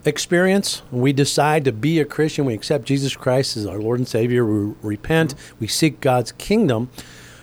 experience, 0.05 0.81
we 0.91 1.13
decide 1.13 1.65
to 1.65 1.72
be 1.72 2.00
a 2.00 2.05
Christian, 2.05 2.45
we 2.45 2.53
accept 2.53 2.86
Jesus 2.86 3.15
Christ 3.15 3.57
as 3.57 3.65
our 3.65 3.79
Lord 3.79 4.00
and 4.00 4.07
Savior, 4.07 4.45
we 4.45 4.75
repent, 4.81 5.36
we 5.60 5.67
seek 5.67 6.00
God's 6.01 6.31
kingdom. 6.33 6.89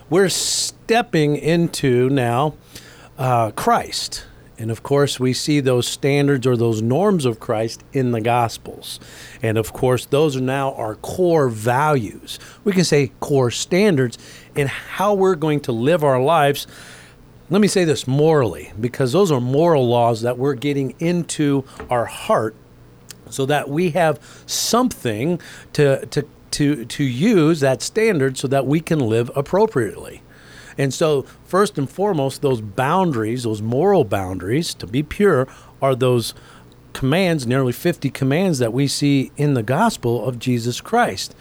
We're 0.09 0.29
stepping 0.29 1.37
into 1.37 2.11
now 2.11 2.55
uh, 3.17 3.53
Christ. 3.53 4.27
And 4.59 4.71
of 4.71 4.83
course, 4.83 5.19
we 5.19 5.33
see 5.33 5.61
those 5.61 5.87
standards 5.87 6.47
or 6.47 6.55
those 6.55 6.83
norms 6.83 7.25
of 7.25 7.41
Christ 7.41 7.83
in 7.95 8.11
the 8.11 8.21
Gospels. 8.21 9.01
And 9.41 9.57
of 9.57 9.73
course, 9.73 10.05
those 10.05 10.37
are 10.37 10.43
now 10.43 10.75
our 10.75 10.97
core 10.97 11.49
values. 11.49 12.39
We 12.63 12.73
can 12.73 12.85
say 12.85 13.13
core 13.21 13.51
standards 13.51 14.19
in 14.55 14.67
how 14.67 15.15
we're 15.15 15.35
going 15.35 15.61
to 15.61 15.73
live 15.73 16.05
our 16.05 16.21
lives. 16.21 16.67
Let 17.51 17.61
me 17.61 17.67
say 17.67 17.85
this 17.85 18.07
morally, 18.07 18.73
because 18.79 19.11
those 19.11 19.33
are 19.33 19.41
moral 19.41 19.89
laws 19.89 20.23
that 20.23 20.39
we're 20.39 20.55
getting 20.55 20.95
into 21.01 21.65
our 21.91 22.05
heart 22.05 22.55
so 23.29 23.45
that 23.47 23.69
we 23.69 23.91
have 23.91 24.21
something 24.47 25.41
to, 25.73 26.07
to, 26.07 26.25
to, 26.53 26.85
to 26.85 27.03
use 27.03 27.59
that 27.59 27.83
standard 27.83 28.39
so 28.39 28.47
that 28.47 28.67
we 28.67 28.79
can 28.79 29.01
live 29.01 29.33
appropriately. 29.35 30.23
And 30.79 30.95
so, 30.95 31.23
first 31.45 31.77
and 31.77 31.91
foremost, 31.91 32.41
those 32.41 32.61
boundaries, 32.61 33.43
those 33.43 33.61
moral 33.61 34.05
boundaries, 34.05 34.73
to 34.75 34.87
be 34.87 35.03
pure, 35.03 35.49
are 35.83 35.97
those 35.97 36.35
commands, 36.93 37.49
nearly 37.49 37.73
50 37.73 38.11
commands 38.11 38.61
that 38.61 38.73
we 38.73 38.87
see 38.87 39.33
in 39.37 39.55
the 39.55 39.63
gospel 39.65 40.25
of 40.25 40.39
Jesus 40.39 40.81
Christ. 40.81 41.35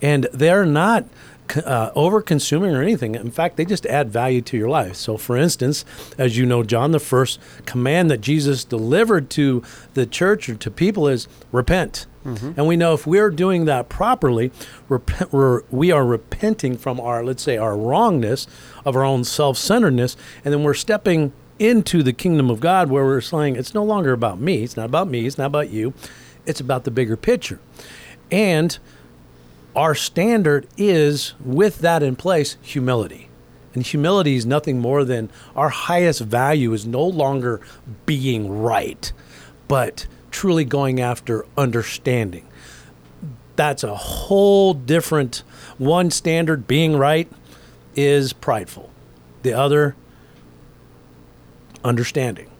And 0.00 0.26
they're 0.32 0.66
not 0.66 1.06
uh, 1.56 1.90
over 1.94 2.22
consuming 2.22 2.74
or 2.74 2.82
anything. 2.82 3.14
In 3.14 3.30
fact, 3.30 3.56
they 3.56 3.64
just 3.64 3.86
add 3.86 4.10
value 4.10 4.40
to 4.42 4.56
your 4.56 4.68
life. 4.68 4.96
So, 4.96 5.16
for 5.16 5.36
instance, 5.36 5.84
as 6.18 6.36
you 6.36 6.46
know, 6.46 6.62
John, 6.62 6.92
the 6.92 7.00
first 7.00 7.40
command 7.66 8.10
that 8.10 8.20
Jesus 8.20 8.64
delivered 8.64 9.30
to 9.30 9.62
the 9.94 10.06
church 10.06 10.48
or 10.48 10.54
to 10.54 10.70
people 10.70 11.08
is 11.08 11.28
repent. 11.50 12.06
Mm-hmm. 12.24 12.52
And 12.56 12.66
we 12.66 12.76
know 12.76 12.94
if 12.94 13.06
we're 13.06 13.30
doing 13.30 13.64
that 13.64 13.88
properly, 13.88 14.52
rep- 14.88 15.32
we're, 15.32 15.62
we 15.70 15.90
are 15.90 16.04
repenting 16.04 16.76
from 16.76 17.00
our, 17.00 17.24
let's 17.24 17.42
say, 17.42 17.56
our 17.56 17.76
wrongness 17.76 18.46
of 18.84 18.94
our 18.94 19.04
own 19.04 19.24
self 19.24 19.58
centeredness, 19.58 20.16
and 20.44 20.54
then 20.54 20.62
we're 20.62 20.74
stepping 20.74 21.32
into 21.58 22.02
the 22.02 22.12
kingdom 22.12 22.50
of 22.50 22.60
God 22.60 22.90
where 22.90 23.04
we're 23.04 23.20
saying 23.20 23.56
it's 23.56 23.74
no 23.74 23.84
longer 23.84 24.12
about 24.12 24.40
me, 24.40 24.62
it's 24.62 24.76
not 24.76 24.86
about 24.86 25.08
me, 25.08 25.26
it's 25.26 25.38
not 25.38 25.46
about 25.46 25.70
you, 25.70 25.94
it's 26.46 26.60
about 26.60 26.84
the 26.84 26.90
bigger 26.90 27.16
picture. 27.16 27.60
And 28.30 28.78
our 29.74 29.94
standard 29.94 30.66
is, 30.76 31.34
with 31.44 31.78
that 31.78 32.02
in 32.02 32.16
place, 32.16 32.56
humility. 32.62 33.28
And 33.74 33.86
humility 33.86 34.36
is 34.36 34.44
nothing 34.44 34.80
more 34.80 35.04
than 35.04 35.30
our 35.56 35.70
highest 35.70 36.20
value 36.20 36.72
is 36.72 36.86
no 36.86 37.02
longer 37.02 37.60
being 38.04 38.60
right, 38.60 39.10
but 39.66 40.06
truly 40.30 40.64
going 40.64 41.00
after 41.00 41.46
understanding. 41.56 42.46
That's 43.56 43.82
a 43.82 43.94
whole 43.94 44.74
different 44.74 45.42
one 45.78 46.10
standard 46.10 46.66
being 46.66 46.96
right 46.96 47.30
is 47.94 48.32
prideful. 48.32 48.90
The 49.42 49.52
other 49.52 49.96
understanding. 51.84 52.50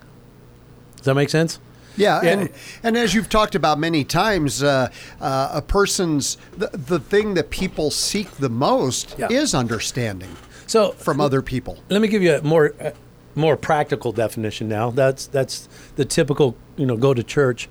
Does 0.97 1.07
that 1.07 1.14
make 1.14 1.31
sense? 1.31 1.59
Yeah, 1.96 2.22
yeah, 2.22 2.30
and 2.30 2.50
and 2.82 2.96
as 2.96 3.14
you've 3.14 3.28
talked 3.28 3.54
about 3.54 3.78
many 3.78 4.04
times, 4.04 4.62
uh, 4.62 4.90
uh, 5.20 5.50
a 5.52 5.62
person's 5.62 6.38
the, 6.56 6.68
the 6.68 6.99
thing 6.99 7.34
that 7.34 7.50
people 7.50 7.90
seek 7.90 8.30
the 8.32 8.49
most 8.49 9.14
yeah. 9.18 9.28
is 9.30 9.54
understanding. 9.54 10.34
So 10.66 10.92
from 10.92 11.20
other 11.20 11.42
people. 11.42 11.78
Let 11.90 12.00
me 12.00 12.08
give 12.08 12.22
you 12.22 12.37
a 12.37 12.42
more 12.42 12.75
uh, 12.80 12.92
more 13.34 13.56
practical 13.56 14.12
definition 14.12 14.68
now. 14.68 14.90
That's 14.90 15.26
that's 15.26 15.68
the 15.96 16.04
typical 16.04 16.56
you 16.76 16.87
know 16.87 16.96
go 16.96 17.14
to 17.14 17.22
church. 17.22 17.68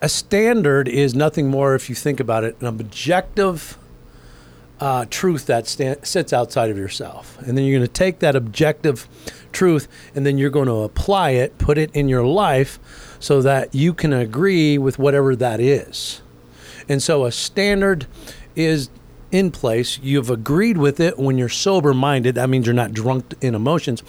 A 0.00 0.08
standard 0.08 0.88
is 0.88 1.14
nothing 1.14 1.48
more, 1.48 1.76
if 1.76 1.88
you 1.88 1.94
think 1.94 2.18
about 2.18 2.42
it, 2.42 2.56
an 2.60 2.66
objective 2.66 3.78
uh, 4.80 5.06
truth 5.08 5.46
that 5.46 5.68
sits 5.68 6.32
outside 6.32 6.70
of 6.70 6.76
yourself, 6.76 7.38
and 7.42 7.56
then 7.56 7.64
you're 7.64 7.78
going 7.78 7.86
to 7.86 7.92
take 7.92 8.18
that 8.18 8.34
objective 8.34 9.06
truth 9.52 9.88
and 10.14 10.26
then 10.26 10.38
you're 10.38 10.50
going 10.50 10.66
to 10.66 10.82
apply 10.82 11.30
it, 11.30 11.58
put 11.58 11.78
it 11.78 11.90
in 11.94 12.08
your 12.08 12.24
life, 12.24 12.78
so 13.20 13.42
that 13.42 13.74
you 13.74 13.94
can 13.94 14.12
agree 14.12 14.78
with 14.78 14.98
whatever 14.98 15.36
that 15.36 15.60
is. 15.60 16.22
And 16.88 17.02
so 17.02 17.24
a 17.24 17.32
standard 17.32 18.06
is 18.56 18.90
in 19.30 19.50
place. 19.50 19.98
You've 20.02 20.30
agreed 20.30 20.76
with 20.76 21.00
it 21.00 21.18
when 21.18 21.38
you're 21.38 21.48
sober 21.48 21.94
minded. 21.94 22.34
That 22.34 22.50
means 22.50 22.66
you're 22.66 22.74
not 22.74 22.92
drunk 22.92 23.34
in 23.40 23.54
emotions. 23.54 24.02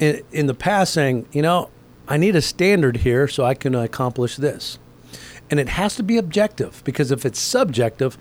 In, 0.00 0.46
the 0.46 0.54
past, 0.54 0.92
saying, 0.92 1.26
you 1.32 1.40
know, 1.40 1.70
I 2.06 2.18
need 2.18 2.36
a 2.36 2.42
standard 2.42 2.98
here 2.98 3.26
so 3.26 3.44
I 3.44 3.54
can 3.54 3.74
accomplish 3.74 4.36
this. 4.36 4.78
And 5.50 5.58
it 5.58 5.70
has 5.70 5.96
to 5.96 6.02
be 6.02 6.18
objective 6.18 6.82
because 6.84 7.10
if 7.10 7.24
it's 7.24 7.38
subjective, 7.38 8.18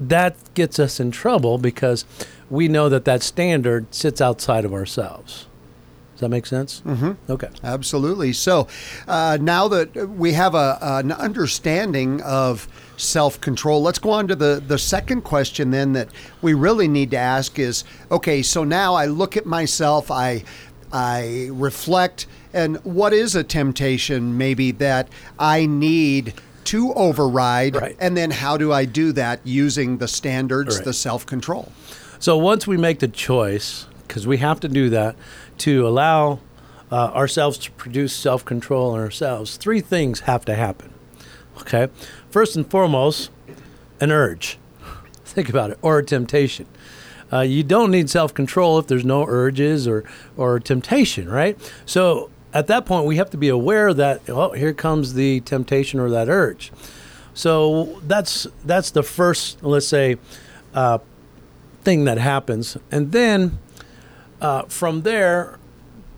that 0.00 0.36
gets 0.54 0.78
us 0.78 0.98
in 0.98 1.10
trouble 1.10 1.58
because 1.58 2.04
we 2.50 2.68
know 2.68 2.88
that 2.88 3.04
that 3.04 3.22
standard 3.22 3.94
sits 3.94 4.20
outside 4.20 4.64
of 4.64 4.72
ourselves. 4.72 5.46
Does 6.14 6.20
that 6.20 6.28
make 6.28 6.46
sense? 6.46 6.80
Mm-hmm. 6.86 7.12
Okay. 7.28 7.48
Absolutely. 7.64 8.32
So 8.32 8.68
uh, 9.08 9.36
now 9.40 9.66
that 9.66 10.10
we 10.10 10.32
have 10.34 10.54
a, 10.54 10.78
an 10.80 11.10
understanding 11.10 12.22
of 12.22 12.68
self 12.96 13.40
control, 13.40 13.82
let's 13.82 13.98
go 13.98 14.10
on 14.10 14.28
to 14.28 14.36
the, 14.36 14.62
the 14.64 14.78
second 14.78 15.22
question 15.22 15.72
then 15.72 15.92
that 15.94 16.08
we 16.40 16.54
really 16.54 16.86
need 16.86 17.10
to 17.10 17.16
ask 17.16 17.58
is 17.58 17.82
okay, 18.12 18.42
so 18.42 18.62
now 18.62 18.94
I 18.94 19.06
look 19.06 19.36
at 19.36 19.44
myself, 19.44 20.08
I, 20.08 20.44
I 20.92 21.48
reflect, 21.50 22.28
and 22.52 22.76
what 22.84 23.12
is 23.12 23.34
a 23.34 23.42
temptation 23.42 24.38
maybe 24.38 24.70
that 24.72 25.08
I 25.38 25.66
need? 25.66 26.34
To 26.68 26.94
override, 26.94 27.76
right. 27.76 27.94
and 28.00 28.16
then 28.16 28.30
how 28.30 28.56
do 28.56 28.72
I 28.72 28.86
do 28.86 29.12
that 29.12 29.40
using 29.44 29.98
the 29.98 30.08
standards, 30.08 30.76
right. 30.76 30.84
the 30.86 30.94
self 30.94 31.26
control? 31.26 31.70
So 32.18 32.38
once 32.38 32.66
we 32.66 32.78
make 32.78 33.00
the 33.00 33.08
choice, 33.08 33.86
because 34.08 34.26
we 34.26 34.38
have 34.38 34.60
to 34.60 34.68
do 34.68 34.88
that, 34.88 35.14
to 35.58 35.86
allow 35.86 36.40
uh, 36.90 37.10
ourselves 37.12 37.58
to 37.58 37.70
produce 37.72 38.12
self 38.12 38.44
control 38.44 38.94
in 38.94 39.00
ourselves, 39.00 39.56
three 39.56 39.80
things 39.80 40.20
have 40.20 40.44
to 40.44 40.54
happen. 40.54 40.92
Okay? 41.60 41.88
First 42.30 42.56
and 42.56 42.68
foremost, 42.70 43.30
an 44.00 44.10
urge. 44.10 44.58
Think 45.24 45.48
about 45.48 45.70
it, 45.70 45.78
or 45.82 45.98
a 45.98 46.04
temptation. 46.04 46.66
Uh, 47.32 47.40
you 47.40 47.62
don't 47.62 47.90
need 47.90 48.10
self 48.10 48.34
control 48.34 48.78
if 48.78 48.86
there's 48.86 49.04
no 49.04 49.24
urges 49.26 49.88
or, 49.88 50.04
or 50.36 50.60
temptation, 50.60 51.28
right? 51.28 51.58
So 51.86 52.30
at 52.52 52.68
that 52.68 52.86
point, 52.86 53.06
we 53.06 53.16
have 53.16 53.30
to 53.30 53.36
be 53.36 53.48
aware 53.48 53.92
that, 53.92 54.22
oh, 54.28 54.52
here 54.52 54.72
comes 54.72 55.14
the 55.14 55.40
temptation 55.40 55.98
or 55.98 56.08
that 56.10 56.28
urge. 56.28 56.70
So 57.34 58.00
that's 58.06 58.46
that's 58.64 58.92
the 58.92 59.02
first, 59.02 59.62
let's 59.64 59.88
say, 59.88 60.18
uh, 60.72 60.98
thing 61.82 62.04
that 62.04 62.18
happens, 62.18 62.78
and 62.92 63.10
then 63.10 63.58
uh, 64.40 64.62
from 64.62 65.02
there, 65.02 65.58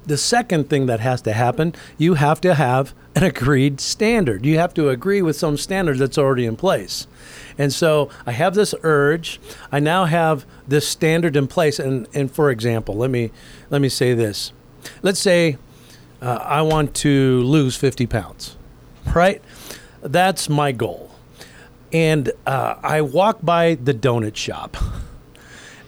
the 0.06 0.16
second 0.16 0.70
thing 0.70 0.86
that 0.86 1.00
has 1.00 1.20
to 1.22 1.32
happen, 1.32 1.74
you 1.98 2.14
have 2.14 2.40
to 2.42 2.54
have 2.54 2.94
an 3.14 3.24
agreed 3.24 3.80
standard. 3.80 4.44
You 4.44 4.58
have 4.58 4.74
to 4.74 4.88
agree 4.88 5.22
with 5.22 5.36
some 5.36 5.56
standard 5.56 5.98
that's 5.98 6.18
already 6.18 6.46
in 6.46 6.56
place. 6.56 7.06
And 7.58 7.72
so 7.72 8.10
I 8.26 8.32
have 8.32 8.54
this 8.54 8.74
urge. 8.82 9.40
I 9.72 9.80
now 9.80 10.04
have 10.04 10.44
this 10.68 10.86
standard 10.86 11.34
in 11.34 11.48
place. 11.48 11.78
And, 11.78 12.06
and 12.14 12.30
for 12.30 12.50
example, 12.50 12.94
let 12.94 13.10
me 13.10 13.32
let 13.70 13.80
me 13.80 13.88
say 13.88 14.14
this. 14.14 14.52
Let's 15.02 15.18
say 15.18 15.56
uh, 16.22 16.38
I 16.42 16.62
want 16.62 16.94
to 16.96 17.40
lose 17.42 17.76
50 17.76 18.06
pounds, 18.06 18.56
right? 19.14 19.42
That's 20.02 20.48
my 20.48 20.72
goal. 20.72 21.10
And 21.92 22.30
uh, 22.46 22.76
I 22.82 23.00
walk 23.00 23.38
by 23.42 23.74
the 23.76 23.94
donut 23.94 24.36
shop. 24.36 24.76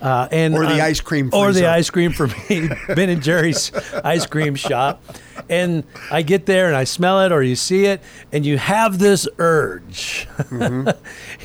Uh, 0.00 0.28
and 0.30 0.54
or 0.54 0.64
the 0.64 0.80
ice 0.80 1.00
cream, 1.00 1.30
freezer. 1.30 1.44
or 1.44 1.52
the 1.52 1.66
ice 1.66 1.90
cream 1.90 2.12
for 2.12 2.28
me, 2.28 2.68
Ben 2.94 3.08
and 3.08 3.22
Jerry's 3.22 3.72
ice 4.04 4.26
cream 4.26 4.54
shop. 4.54 5.02
And 5.48 5.84
I 6.10 6.22
get 6.22 6.46
there 6.46 6.66
and 6.68 6.76
I 6.76 6.84
smell 6.84 7.20
it, 7.22 7.32
or 7.32 7.42
you 7.42 7.56
see 7.56 7.86
it, 7.86 8.00
and 8.32 8.46
you 8.46 8.58
have 8.58 8.98
this 8.98 9.26
urge. 9.38 10.28
Mm-hmm. 10.36 10.90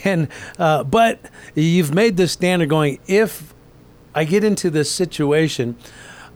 and 0.07 0.27
uh, 0.59 0.83
but 0.83 1.19
you've 1.55 1.93
made 1.93 2.17
this 2.17 2.31
standard 2.31 2.69
going. 2.69 2.99
If 3.07 3.53
I 4.13 4.25
get 4.25 4.43
into 4.43 4.69
this 4.69 4.91
situation, 4.91 5.75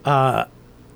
uh, 0.06 0.46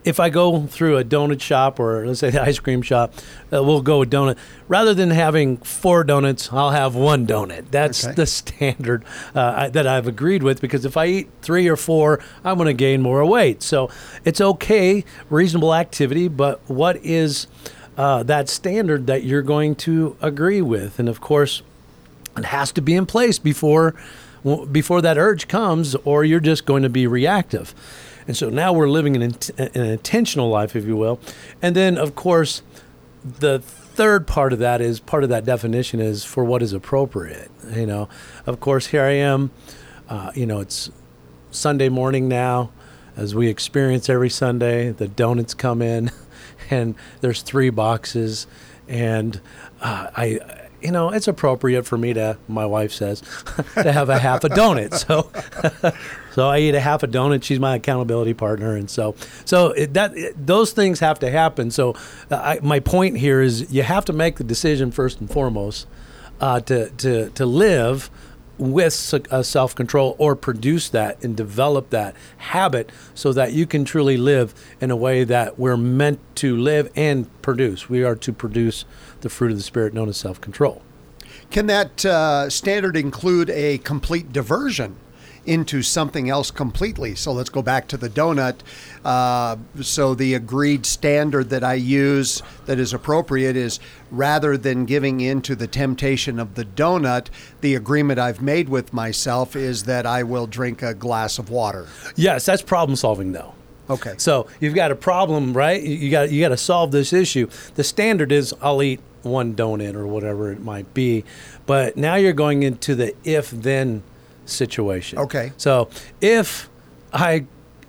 if 0.04 0.20
I 0.20 0.30
go 0.30 0.66
through 0.66 0.98
a 0.98 1.04
donut 1.04 1.42
shop 1.42 1.80
or 1.80 2.06
let's 2.06 2.20
say 2.20 2.30
the 2.30 2.42
ice 2.42 2.60
cream 2.60 2.82
shop, 2.82 3.14
uh, 3.54 3.64
we'll 3.64 3.82
go 3.82 4.00
with 4.00 4.10
donut. 4.10 4.38
Rather 4.68 4.94
than 4.94 5.12
having 5.12 5.58
four 5.58 6.04
donuts, 6.04 6.52
I'll 6.52 6.72
have 6.72 6.96
one 6.96 7.28
donut. 7.28 7.66
That's 7.72 8.06
okay. 8.06 8.16
the 8.16 8.26
standard 8.26 9.06
uh, 9.36 9.70
that 9.70 9.86
I've 9.86 10.08
agreed 10.08 10.44
with 10.44 10.62
because 10.62 10.86
if 10.86 10.98
I 10.98 11.06
eat 11.08 11.30
three 11.42 11.68
or 11.68 11.76
four, 11.76 12.20
I'm 12.44 12.56
going 12.56 12.68
to 12.68 12.74
gain 12.74 13.02
more 13.02 13.24
weight. 13.26 13.62
So 13.62 13.90
it's 14.26 14.42
okay, 14.42 15.06
reasonable 15.30 15.74
activity, 15.74 16.28
but 16.28 16.60
what 16.68 16.98
is 16.98 17.48
uh, 17.98 18.24
that 18.24 18.50
standard 18.50 19.08
that 19.08 19.24
you're 19.24 19.42
going 19.42 19.76
to 19.76 20.18
agree 20.22 20.62
with? 20.62 21.00
And 21.00 21.10
of 21.10 21.22
course, 21.22 21.62
it 22.38 22.46
has 22.46 22.72
to 22.74 22.82
be 22.82 22.96
in 22.96 23.06
place 23.06 23.38
before 23.40 23.94
before 24.72 25.02
that 25.04 25.20
urge 25.20 25.48
comes, 25.48 25.94
or 26.04 26.24
you're 26.24 26.40
just 26.40 26.66
going 26.66 26.82
to 26.82 26.90
be 26.90 27.06
reactive. 27.06 27.76
And 28.28 28.38
so 28.38 28.50
now 28.50 28.74
we're 28.74 28.90
living 28.90 29.16
an, 29.16 29.36
an 29.58 29.82
intentional 29.82 30.50
life, 30.50 30.76
if 30.76 30.86
you 30.86 30.96
will. 30.96 31.20
And 31.62 31.76
then, 31.76 31.98
of 31.98 32.16
course, 32.16 32.62
the 33.24 33.60
third 33.60 34.26
part 34.26 34.54
of 34.54 34.60
that 34.60 34.82
is 34.82 35.00
part 35.00 35.24
of 35.24 35.30
that 35.30 35.46
definition 35.46 36.00
is 36.00 36.24
for 36.24 36.44
what 36.44 36.62
is 36.62 36.74
appropriate. 36.74 37.52
You 37.74 37.86
know, 37.86 38.10
of 38.46 38.60
course, 38.60 38.88
here 38.88 39.04
I 39.04 39.12
am. 39.14 39.52
Uh, 40.10 40.32
you 40.36 40.46
know, 40.46 40.60
it's 40.60 40.92
Sunday 41.52 41.90
morning 41.90 42.28
now. 42.28 42.72
as 43.18 43.36
we 43.36 43.48
experience 43.48 44.10
every 44.10 44.30
Sunday, 44.30 44.92
the 44.92 45.08
donuts 45.08 45.54
come 45.54 45.82
in, 45.82 46.12
and 46.70 46.96
there's 47.20 47.42
three 47.42 47.70
boxes, 47.70 48.48
and 48.88 49.42
uh, 49.82 50.10
I, 50.16 50.40
you 50.82 50.92
know, 50.92 51.10
it's 51.10 51.28
appropriate 51.28 51.86
for 51.86 51.98
me 51.98 52.14
to, 52.14 52.38
my 52.48 52.66
wife 52.66 52.92
says, 52.92 53.22
to 53.76 53.92
have 53.92 54.10
a 54.10 54.20
half 54.20 54.44
a 54.44 54.50
donut. 54.50 54.94
So, 54.94 55.32
so 56.34 56.50
I 56.50 56.60
eat 56.60 56.76
a 56.76 56.80
half 56.80 57.04
a 57.04 57.08
donut. 57.08 57.44
She's 57.44 57.60
my 57.60 57.76
accountability 57.76 58.34
partner, 58.34 58.76
and 58.76 58.90
so, 58.90 59.16
so 59.46 59.72
it, 59.72 59.94
that 59.94 60.16
it, 60.16 60.48
those 60.48 60.72
things 60.72 61.00
have 61.00 61.20
to 61.20 61.30
happen. 61.30 61.72
So, 61.72 61.96
uh, 62.30 62.36
I, 62.36 62.60
my 62.62 62.80
point 62.80 63.18
here 63.18 63.42
is 63.42 63.72
you 63.72 63.84
have 63.84 64.06
to 64.06 64.14
make 64.14 64.38
the 64.38 64.44
decision 64.44 64.92
first 64.92 65.20
and 65.20 65.30
foremost 65.30 65.88
uh, 66.40 66.60
to 66.62 66.90
to 66.90 67.30
to 67.30 67.46
live 67.46 68.10
with 68.62 69.14
uh, 69.32 69.42
self 69.42 69.74
control 69.74 70.16
or 70.20 70.36
produce 70.36 70.90
that 70.90 71.22
and 71.24 71.36
develop 71.36 71.90
that 71.90 72.16
habit 72.38 72.92
so 73.16 73.34
that 73.34 73.54
you 73.54 73.66
can 73.66 73.84
truly 73.84 74.18
live 74.18 74.54
in 74.80 74.92
a 74.92 74.96
way 74.96 75.24
that 75.24 75.58
we're 75.58 75.78
meant 75.78 76.20
to 76.36 76.56
live 76.56 76.92
and 76.96 77.28
produce. 77.42 77.90
We 77.90 78.04
are 78.04 78.16
to 78.18 78.32
produce 78.32 78.86
the 79.22 79.30
fruit 79.30 79.52
of 79.52 79.58
the 79.58 79.64
Spirit 79.64 79.94
known 79.94 80.10
as 80.10 80.18
self 80.18 80.40
control. 80.42 80.82
Can 81.50 81.68
that 81.68 82.06
uh, 82.06 82.50
standard 82.50 82.96
include 82.96 83.50
a 83.50 83.78
complete 83.80 84.32
diversion? 84.32 84.98
into 85.46 85.82
something 85.82 86.30
else 86.30 86.52
completely. 86.52 87.16
So 87.16 87.32
let's 87.32 87.50
go 87.50 87.62
back 87.62 87.88
to 87.90 87.98
the 87.98 88.10
donut. 88.10 88.60
Uh, 89.04 89.58
so 89.82 90.14
the 90.14 90.34
agreed 90.36 90.86
standard 90.86 91.50
that 91.50 91.64
I 91.64 91.74
use 91.76 92.44
that 92.66 92.80
is 92.80 92.94
appropriate 92.94 93.56
is 93.56 93.80
rather 94.12 94.58
than 94.58 94.86
giving 94.86 95.20
in 95.20 95.42
to 95.44 95.56
the 95.56 95.68
temptation 95.68 96.40
of 96.40 96.56
the 96.56 96.66
donut, 96.66 97.28
the 97.62 97.76
agreement 97.76 98.20
I've 98.20 98.42
made 98.42 98.70
with 98.70 98.94
myself 98.94 99.56
is 99.56 99.84
that 99.86 100.06
I 100.06 100.24
will 100.24 100.48
drink 100.48 100.84
a 100.84 100.94
glass 100.94 101.40
of 101.40 101.50
water. 101.50 101.88
Yes, 102.16 102.46
that's 102.46 102.62
problem 102.62 102.96
solving 102.96 103.32
though. 103.32 103.54
Okay. 103.90 104.14
So 104.18 104.48
you've 104.60 104.76
got 104.76 104.92
a 104.92 104.96
problem, 104.96 105.54
right? 105.54 105.82
You 105.82 106.10
got 106.12 106.32
you 106.32 106.40
got 106.40 106.50
to 106.50 106.58
solve 106.58 106.92
this 106.92 107.12
issue. 107.12 107.50
The 107.76 107.84
standard 107.84 108.32
is 108.32 108.54
I'll 108.62 108.82
eat 108.82 109.02
one 109.24 109.56
donut 109.56 109.96
or 109.96 110.08
whatever 110.08 110.52
it 110.52 110.62
might 110.62 110.94
be, 110.94 111.24
but 111.66 111.98
now 111.98 112.16
you're 112.16 112.34
going 112.34 112.64
into 112.64 112.96
the 112.96 113.16
if 113.24 113.52
then 113.52 114.04
situation. 114.46 115.20
Okay. 115.20 115.52
So 115.58 115.90
if 116.20 116.70
I 117.14 117.46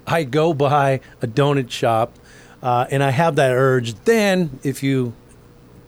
I 0.06 0.24
go 0.24 0.52
by 0.52 1.00
a 1.20 1.26
donut 1.26 1.70
shop 1.70 2.18
uh, 2.62 2.86
and 2.90 3.02
I 3.02 3.10
have 3.10 3.36
that 3.36 3.52
urge, 3.52 3.94
then 4.04 4.58
if 4.62 4.82
you 4.82 5.14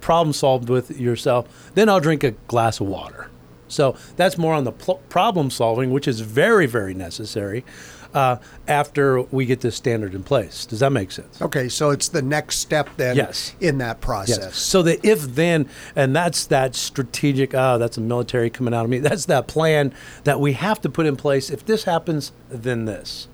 problem 0.01 0.33
solved 0.33 0.69
with 0.69 0.99
yourself, 0.99 1.73
then 1.75 1.89
I'll 1.89 2.01
drink 2.01 2.25
a 2.25 2.33
glass 2.33 2.81
of 2.81 2.87
water. 2.87 3.29
So 3.69 3.97
that's 4.17 4.37
more 4.37 4.55
on 4.55 4.65
the 4.65 4.73
pl- 4.73 5.01
problem 5.09 5.51
solving, 5.51 5.91
which 5.91 6.07
is 6.07 6.21
very 6.21 6.67
very 6.67 6.95
necessary 6.95 7.65
uh, 8.15 8.37
after 8.69 9.23
we 9.23 9.45
get 9.45 9.61
this 9.61 9.75
standard 9.75 10.15
in 10.15 10.23
place. 10.23 10.65
Does 10.65 10.79
that 10.79 10.91
make 10.91 11.11
sense? 11.11 11.43
Okay, 11.43 11.69
so 11.69 11.91
it's 11.91 12.09
the 12.09 12.23
next 12.23 12.59
step 12.59 12.89
then 12.97 13.17
yes. 13.17 13.55
in 13.61 13.79
that 13.79 14.01
process. 14.01 14.39
Yes. 14.39 14.57
So 14.57 14.83
the 14.83 15.05
if 15.07 15.23
then, 15.23 15.69
and 15.97 16.15
that's 16.15 16.47
that 16.47 16.77
strategic, 16.77 17.55
oh, 17.55 17.77
that's 17.77 17.99
a 17.99 18.01
military 18.01 18.51
coming 18.51 18.73
out 18.73 18.85
of 18.85 18.91
me. 18.91 18.99
That's 19.05 19.27
that 19.27 19.49
plan 19.49 19.93
that 20.23 20.41
we 20.41 20.55
have 20.55 20.81
to 20.83 20.89
put 20.89 21.05
in 21.05 21.17
place. 21.17 21.51
If 21.51 21.67
this 21.67 21.85
happens, 21.85 22.33
then 22.49 22.85
this. 22.85 23.29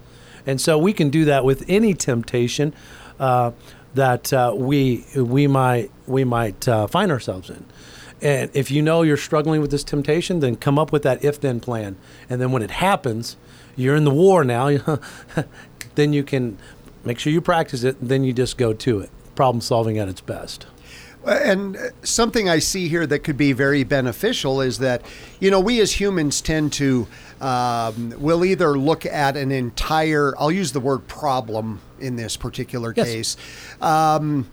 And 0.46 0.60
so 0.60 0.78
we 0.78 0.92
can 0.92 1.10
do 1.10 1.24
that 1.26 1.44
with 1.44 1.64
any 1.68 1.94
temptation 1.94 2.74
uh, 3.18 3.52
that 3.94 4.32
uh, 4.32 4.52
we 4.56 5.04
we 5.14 5.46
might 5.46 5.90
we 6.06 6.24
might 6.24 6.66
uh, 6.66 6.86
find 6.86 7.12
ourselves 7.12 7.50
in. 7.50 7.66
And 8.22 8.50
if 8.52 8.70
you 8.70 8.82
know 8.82 9.02
you're 9.02 9.16
struggling 9.16 9.60
with 9.60 9.70
this 9.70 9.84
temptation, 9.84 10.40
then 10.40 10.56
come 10.56 10.78
up 10.78 10.92
with 10.92 11.02
that 11.04 11.24
if 11.24 11.40
then 11.40 11.60
plan. 11.60 11.96
And 12.28 12.40
then 12.40 12.52
when 12.52 12.62
it 12.62 12.70
happens, 12.70 13.36
you're 13.76 13.96
in 13.96 14.04
the 14.04 14.10
war 14.10 14.44
now, 14.44 14.98
then 15.94 16.12
you 16.12 16.22
can 16.22 16.58
make 17.04 17.18
sure 17.18 17.32
you 17.32 17.40
practice 17.40 17.82
it, 17.82 17.96
then 18.00 18.24
you 18.24 18.32
just 18.32 18.58
go 18.58 18.72
to 18.72 19.00
it. 19.00 19.10
Problem 19.34 19.60
solving 19.60 19.98
at 19.98 20.08
its 20.08 20.20
best. 20.20 20.66
And 21.26 21.76
something 22.02 22.48
I 22.48 22.60
see 22.60 22.88
here 22.88 23.06
that 23.06 23.20
could 23.20 23.36
be 23.36 23.52
very 23.52 23.84
beneficial 23.84 24.62
is 24.62 24.78
that, 24.78 25.02
you 25.38 25.50
know, 25.50 25.60
we 25.60 25.80
as 25.80 26.00
humans 26.00 26.40
tend 26.40 26.72
to, 26.74 27.06
um, 27.42 28.14
we'll 28.18 28.44
either 28.44 28.78
look 28.78 29.04
at 29.04 29.36
an 29.36 29.52
entire, 29.52 30.34
I'll 30.38 30.50
use 30.50 30.72
the 30.72 30.80
word 30.80 31.06
problem 31.08 31.80
in 31.98 32.16
this 32.16 32.38
particular 32.38 32.94
yes. 32.96 33.06
case, 33.06 33.36
um, 33.82 34.48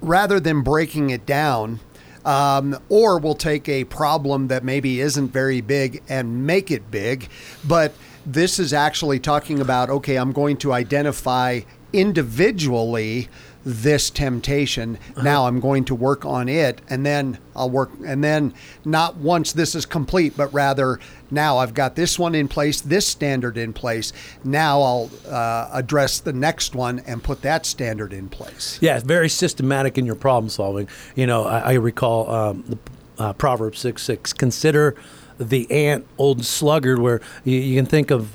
rather 0.00 0.38
than 0.38 0.62
breaking 0.62 1.10
it 1.10 1.26
down. 1.26 1.80
Um, 2.26 2.78
or 2.88 3.18
we'll 3.18 3.34
take 3.34 3.68
a 3.68 3.84
problem 3.84 4.48
that 4.48 4.64
maybe 4.64 5.00
isn't 5.00 5.28
very 5.28 5.60
big 5.60 6.02
and 6.08 6.44
make 6.46 6.70
it 6.70 6.90
big. 6.90 7.28
But 7.64 7.94
this 8.26 8.58
is 8.58 8.72
actually 8.72 9.20
talking 9.20 9.60
about 9.60 9.88
okay, 9.88 10.16
I'm 10.16 10.32
going 10.32 10.56
to 10.58 10.72
identify 10.72 11.60
individually 11.92 13.28
this 13.68 14.10
temptation. 14.10 14.96
Uh-huh. 14.96 15.22
Now 15.22 15.46
I'm 15.48 15.58
going 15.58 15.84
to 15.86 15.94
work 15.94 16.24
on 16.24 16.48
it, 16.48 16.80
and 16.88 17.04
then 17.04 17.38
I'll 17.56 17.68
work, 17.68 17.90
and 18.06 18.22
then 18.22 18.54
not 18.84 19.16
once 19.16 19.52
this 19.52 19.74
is 19.74 19.84
complete, 19.84 20.36
but 20.36 20.54
rather 20.54 21.00
now 21.32 21.58
I've 21.58 21.74
got 21.74 21.96
this 21.96 22.16
one 22.16 22.36
in 22.36 22.46
place, 22.46 22.80
this 22.80 23.08
standard 23.08 23.58
in 23.58 23.72
place. 23.72 24.12
Now 24.44 24.80
I'll 24.80 25.10
uh, 25.28 25.68
address 25.72 26.20
the 26.20 26.32
next 26.32 26.76
one 26.76 27.00
and 27.00 27.24
put 27.24 27.42
that 27.42 27.66
standard 27.66 28.12
in 28.12 28.28
place. 28.28 28.78
Yeah, 28.80 29.00
very 29.00 29.28
systematic 29.28 29.98
in 29.98 30.06
your 30.06 30.14
problem 30.14 30.48
solving. 30.48 30.88
You 31.16 31.26
know, 31.26 31.44
I, 31.44 31.58
I 31.58 31.72
recall 31.72 32.30
um, 32.30 32.64
the 32.68 32.78
uh, 33.18 33.32
Proverbs 33.32 33.80
six 33.80 34.02
six. 34.04 34.32
Consider 34.32 34.94
the 35.38 35.68
ant, 35.72 36.06
old 36.18 36.44
sluggard, 36.44 37.00
where 37.00 37.20
you, 37.42 37.58
you 37.58 37.76
can 37.76 37.86
think 37.86 38.12
of 38.12 38.30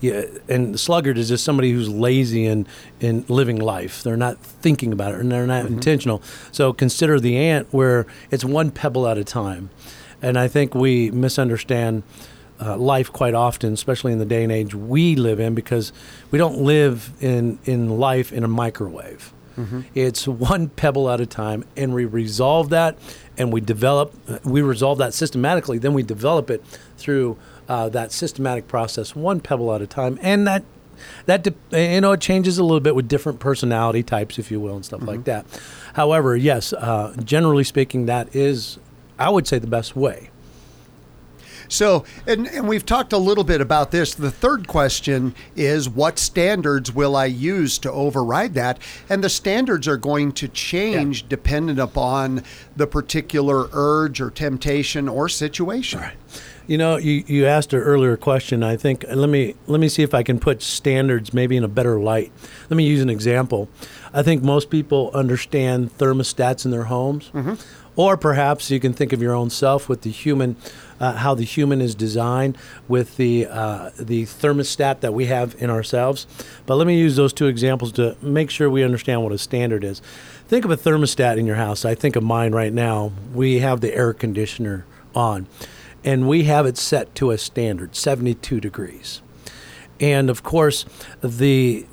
yeah, 0.00 0.24
and 0.48 0.78
sluggard 0.78 1.16
is 1.16 1.28
just 1.28 1.44
somebody 1.44 1.72
who's 1.72 1.88
lazy 1.88 2.44
in 2.44 2.66
in 3.00 3.24
living 3.28 3.56
life. 3.56 4.02
They're 4.02 4.16
not 4.16 4.38
thinking 4.38 4.92
about 4.92 5.14
it, 5.14 5.20
and 5.20 5.32
they're 5.32 5.46
not 5.46 5.64
mm-hmm. 5.64 5.74
intentional. 5.74 6.22
So 6.52 6.72
consider 6.72 7.18
the 7.18 7.36
ant, 7.36 7.68
where 7.72 8.06
it's 8.30 8.44
one 8.44 8.70
pebble 8.70 9.06
at 9.08 9.18
a 9.18 9.24
time. 9.24 9.70
And 10.20 10.38
I 10.38 10.48
think 10.48 10.74
we 10.74 11.10
misunderstand 11.10 12.02
uh, 12.60 12.76
life 12.76 13.12
quite 13.12 13.34
often, 13.34 13.72
especially 13.72 14.12
in 14.12 14.18
the 14.18 14.26
day 14.26 14.42
and 14.42 14.52
age 14.52 14.74
we 14.74 15.14
live 15.16 15.40
in, 15.40 15.54
because 15.54 15.92
we 16.30 16.38
don't 16.38 16.60
live 16.60 17.12
in 17.20 17.58
in 17.64 17.98
life 17.98 18.32
in 18.32 18.44
a 18.44 18.48
microwave. 18.48 19.32
Mm-hmm. 19.56 19.80
It's 19.94 20.28
one 20.28 20.68
pebble 20.68 21.10
at 21.10 21.20
a 21.20 21.26
time, 21.26 21.64
and 21.76 21.94
we 21.94 22.04
resolve 22.04 22.70
that, 22.70 22.98
and 23.36 23.52
we 23.52 23.60
develop. 23.60 24.14
We 24.44 24.62
resolve 24.62 24.98
that 24.98 25.14
systematically. 25.14 25.78
Then 25.78 25.94
we 25.94 26.02
develop 26.02 26.50
it 26.50 26.64
through 26.96 27.38
uh, 27.68 27.88
that 27.90 28.12
systematic 28.12 28.68
process, 28.68 29.16
one 29.16 29.40
pebble 29.40 29.72
at 29.74 29.82
a 29.82 29.86
time, 29.86 30.18
and 30.22 30.46
that 30.46 30.64
that 31.26 31.42
de- 31.42 31.94
you 31.94 32.00
know 32.00 32.12
it 32.12 32.20
changes 32.20 32.58
a 32.58 32.62
little 32.62 32.80
bit 32.80 32.94
with 32.94 33.08
different 33.08 33.40
personality 33.40 34.02
types, 34.02 34.38
if 34.38 34.50
you 34.50 34.60
will, 34.60 34.76
and 34.76 34.84
stuff 34.84 35.00
mm-hmm. 35.00 35.08
like 35.08 35.24
that. 35.24 35.46
However, 35.94 36.36
yes, 36.36 36.72
uh, 36.72 37.14
generally 37.24 37.64
speaking, 37.64 38.06
that 38.06 38.34
is, 38.34 38.78
I 39.18 39.30
would 39.30 39.46
say, 39.46 39.58
the 39.58 39.66
best 39.66 39.96
way. 39.96 40.30
So, 41.68 42.04
and, 42.26 42.46
and 42.48 42.68
we've 42.68 42.86
talked 42.86 43.12
a 43.12 43.18
little 43.18 43.44
bit 43.44 43.60
about 43.60 43.90
this. 43.90 44.14
The 44.14 44.30
third 44.30 44.68
question 44.68 45.34
is 45.54 45.88
what 45.88 46.18
standards 46.18 46.92
will 46.92 47.16
I 47.16 47.26
use 47.26 47.78
to 47.80 47.92
override 47.92 48.54
that? 48.54 48.78
And 49.08 49.22
the 49.22 49.30
standards 49.30 49.88
are 49.88 49.96
going 49.96 50.32
to 50.32 50.48
change 50.48 51.22
yeah. 51.22 51.28
dependent 51.28 51.78
upon 51.78 52.42
the 52.76 52.86
particular 52.86 53.68
urge 53.72 54.20
or 54.20 54.30
temptation 54.30 55.08
or 55.08 55.28
situation. 55.28 56.00
Right. 56.00 56.16
You 56.66 56.78
know, 56.78 56.96
you, 56.96 57.22
you 57.26 57.46
asked 57.46 57.72
an 57.72 57.78
earlier 57.78 58.16
question. 58.16 58.64
I 58.64 58.76
think 58.76 59.04
let 59.08 59.28
me 59.28 59.54
let 59.68 59.78
me 59.78 59.88
see 59.88 60.02
if 60.02 60.14
I 60.14 60.24
can 60.24 60.40
put 60.40 60.62
standards 60.62 61.32
maybe 61.32 61.56
in 61.56 61.62
a 61.62 61.68
better 61.68 62.00
light. 62.00 62.32
Let 62.68 62.76
me 62.76 62.84
use 62.84 63.00
an 63.00 63.10
example. 63.10 63.68
I 64.12 64.22
think 64.22 64.42
most 64.42 64.68
people 64.68 65.10
understand 65.14 65.96
thermostats 65.98 66.64
in 66.64 66.72
their 66.72 66.84
homes, 66.84 67.30
mm-hmm. 67.32 67.54
or 67.94 68.16
perhaps 68.16 68.70
you 68.70 68.80
can 68.80 68.92
think 68.92 69.12
of 69.12 69.22
your 69.22 69.34
own 69.34 69.48
self 69.48 69.88
with 69.88 70.02
the 70.02 70.10
human, 70.10 70.56
uh, 71.00 71.12
how 71.14 71.34
the 71.34 71.44
human 71.44 71.80
is 71.80 71.94
designed 71.94 72.56
with 72.88 73.16
the 73.16 73.46
uh, 73.46 73.90
the 73.98 74.24
thermostat 74.24 75.00
that 75.00 75.14
we 75.14 75.26
have 75.26 75.54
in 75.60 75.70
ourselves. 75.70 76.26
But 76.66 76.76
let 76.76 76.86
me 76.86 76.98
use 76.98 77.16
those 77.16 77.32
two 77.32 77.46
examples 77.46 77.92
to 77.92 78.16
make 78.22 78.50
sure 78.50 78.68
we 78.70 78.82
understand 78.82 79.22
what 79.22 79.32
a 79.32 79.38
standard 79.38 79.84
is. 79.84 80.00
Think 80.48 80.64
of 80.64 80.70
a 80.70 80.76
thermostat 80.76 81.38
in 81.38 81.46
your 81.46 81.56
house. 81.56 81.84
I 81.84 81.94
think 81.94 82.16
of 82.16 82.22
mine 82.22 82.52
right 82.52 82.72
now. 82.72 83.12
We 83.34 83.58
have 83.60 83.80
the 83.80 83.94
air 83.94 84.12
conditioner 84.12 84.84
on 85.14 85.46
and 86.06 86.28
we 86.28 86.44
have 86.44 86.64
it 86.64 86.78
set 86.78 87.14
to 87.16 87.32
a 87.32 87.36
standard 87.36 87.96
72 87.96 88.60
degrees. 88.60 89.20
And 89.98 90.30
of 90.30 90.42
course, 90.42 90.86
the 91.20 91.84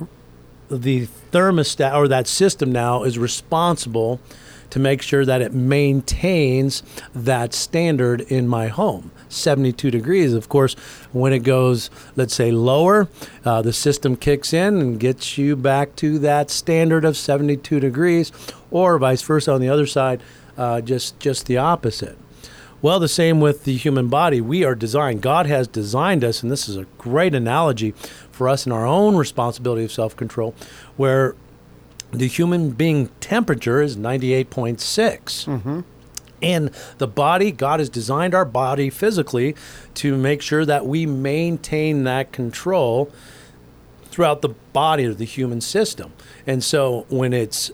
the 0.69 1.07
thermostat 1.31 1.95
or 1.95 2.07
that 2.07 2.27
system 2.27 2.71
now 2.71 3.03
is 3.03 3.19
responsible 3.19 4.19
to 4.69 4.79
make 4.79 5.01
sure 5.01 5.25
that 5.25 5.41
it 5.41 5.53
maintains 5.53 6.83
that 7.13 7.53
standard 7.53 8.21
in 8.21 8.47
my 8.47 8.67
home 8.67 9.11
72 9.29 9.91
degrees 9.91 10.33
of 10.33 10.49
course 10.49 10.73
when 11.11 11.33
it 11.33 11.39
goes 11.39 11.89
let's 12.15 12.33
say 12.33 12.51
lower 12.51 13.07
uh, 13.45 13.61
the 13.61 13.73
system 13.73 14.15
kicks 14.15 14.53
in 14.53 14.77
and 14.79 14.99
gets 14.99 15.37
you 15.37 15.55
back 15.55 15.95
to 15.95 16.19
that 16.19 16.49
standard 16.49 17.05
of 17.05 17.17
72 17.17 17.79
degrees 17.79 18.31
or 18.71 18.97
vice 18.97 19.21
versa 19.21 19.51
on 19.51 19.61
the 19.61 19.69
other 19.69 19.85
side 19.85 20.21
uh, 20.57 20.81
just 20.81 21.19
just 21.19 21.45
the 21.47 21.57
opposite 21.57 22.17
Well, 22.81 22.99
the 22.99 23.07
same 23.07 23.39
with 23.39 23.63
the 23.63 23.77
human 23.77 24.09
body. 24.09 24.41
We 24.41 24.65
are 24.65 24.75
designed, 24.75 25.21
God 25.21 25.45
has 25.45 25.69
designed 25.69 26.23
us, 26.23 26.43
and 26.43 26.51
this 26.51 26.67
is 26.67 26.75
a 26.75 26.85
great 26.97 27.33
analogy 27.33 27.93
for 28.29 28.49
us 28.49 28.65
in 28.65 28.73
our 28.73 28.85
own 28.85 29.15
responsibility 29.15 29.85
of 29.85 29.91
self 29.91 30.17
control, 30.17 30.53
where 30.97 31.33
the 32.13 32.27
human 32.27 32.71
being 32.71 33.07
temperature 33.19 33.81
is 33.81 33.97
98.6. 33.97 34.77
Mm-hmm. 35.45 35.81
And 36.41 36.71
the 36.97 37.07
body, 37.07 37.51
God 37.51 37.79
has 37.79 37.89
designed 37.89 38.35
our 38.35 38.45
body 38.45 38.89
physically 38.89 39.55
to 39.95 40.17
make 40.17 40.41
sure 40.41 40.65
that 40.65 40.85
we 40.85 41.05
maintain 41.05 42.03
that 42.03 42.31
control 42.33 43.11
throughout 44.05 44.41
the 44.41 44.49
body 44.73 45.05
of 45.05 45.17
the 45.17 45.25
human 45.25 45.61
system. 45.61 46.13
And 46.45 46.63
so 46.63 47.05
when 47.09 47.33
it's 47.33 47.71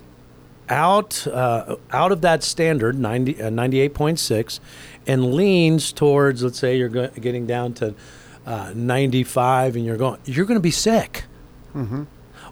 out 0.70 1.26
uh, 1.28 1.76
out 1.92 2.12
of 2.12 2.22
that 2.22 2.44
standard 2.44 2.98
90, 2.98 3.42
uh, 3.42 3.50
98.6 3.50 4.60
and 5.08 5.34
leans 5.34 5.92
towards 5.92 6.44
let's 6.44 6.60
say 6.60 6.78
you're 6.78 6.90
go- 6.90 7.10
getting 7.10 7.48
down 7.48 7.74
to 7.74 7.96
uh, 8.46 8.72
95 8.76 9.76
and 9.76 9.84
you're 9.84 9.98
going 9.98 10.20
you're 10.26 10.46
going 10.46 10.60
to 10.60 10.62
be 10.62 10.72
sick 10.72 11.24
mm-hmm. 11.74 12.04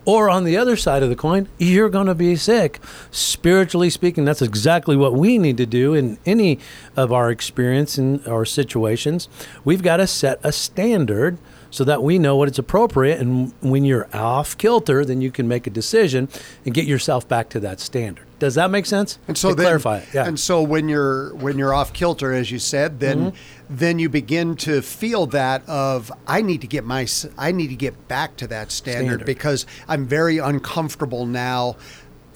Or 0.07 0.29
on 0.29 0.43
the 0.43 0.57
other 0.57 0.75
side 0.75 1.03
of 1.03 1.09
the 1.09 1.15
coin 1.15 1.47
you're 1.59 1.89
going 1.89 2.07
to 2.07 2.15
be 2.15 2.35
sick 2.35 2.79
spiritually 3.11 3.91
speaking 3.91 4.25
that's 4.25 4.41
exactly 4.41 4.95
what 4.95 5.13
we 5.13 5.37
need 5.37 5.57
to 5.57 5.65
do 5.67 5.93
in 5.93 6.17
any 6.25 6.57
of 6.95 7.13
our 7.13 7.29
experience 7.29 7.99
in 7.99 8.25
our 8.25 8.45
situations 8.45 9.29
we've 9.63 9.83
got 9.83 9.97
to 9.97 10.07
set 10.07 10.39
a 10.43 10.51
standard 10.51 11.37
so 11.69 11.83
that 11.83 12.01
we 12.01 12.17
know 12.17 12.35
what 12.35 12.47
it's 12.47 12.59
appropriate. 12.59 13.19
And 13.19 13.53
when 13.61 13.85
you're 13.85 14.07
off 14.13 14.57
kilter, 14.57 15.03
then 15.05 15.21
you 15.21 15.31
can 15.31 15.47
make 15.47 15.67
a 15.67 15.69
decision 15.69 16.29
and 16.65 16.73
get 16.73 16.85
yourself 16.85 17.27
back 17.27 17.49
to 17.49 17.59
that 17.61 17.79
standard. 17.79 18.26
Does 18.39 18.55
that 18.55 18.69
make 18.69 18.85
sense? 18.85 19.17
And 19.27 19.37
so 19.37 19.49
to 19.49 19.55
then, 19.55 19.65
clarify 19.65 19.97
it. 19.99 20.09
Yeah. 20.13 20.27
And 20.27 20.39
so 20.39 20.61
when 20.61 20.87
you're 20.87 21.33
when 21.35 21.57
you're 21.57 21.73
off 21.73 21.93
kilter, 21.93 22.33
as 22.33 22.51
you 22.51 22.59
said, 22.59 22.99
then 22.99 23.31
mm-hmm. 23.31 23.75
then 23.75 23.99
you 23.99 24.09
begin 24.09 24.55
to 24.57 24.81
feel 24.81 25.25
that 25.27 25.67
of 25.67 26.11
I 26.27 26.41
need 26.41 26.61
to 26.61 26.67
get 26.67 26.83
my 26.83 27.07
I 27.37 27.51
need 27.51 27.69
to 27.69 27.75
get 27.75 28.07
back 28.07 28.37
to 28.37 28.47
that 28.47 28.71
standard, 28.71 29.05
standard. 29.05 29.25
because 29.25 29.65
I'm 29.87 30.05
very 30.05 30.37
uncomfortable 30.37 31.25
now, 31.25 31.77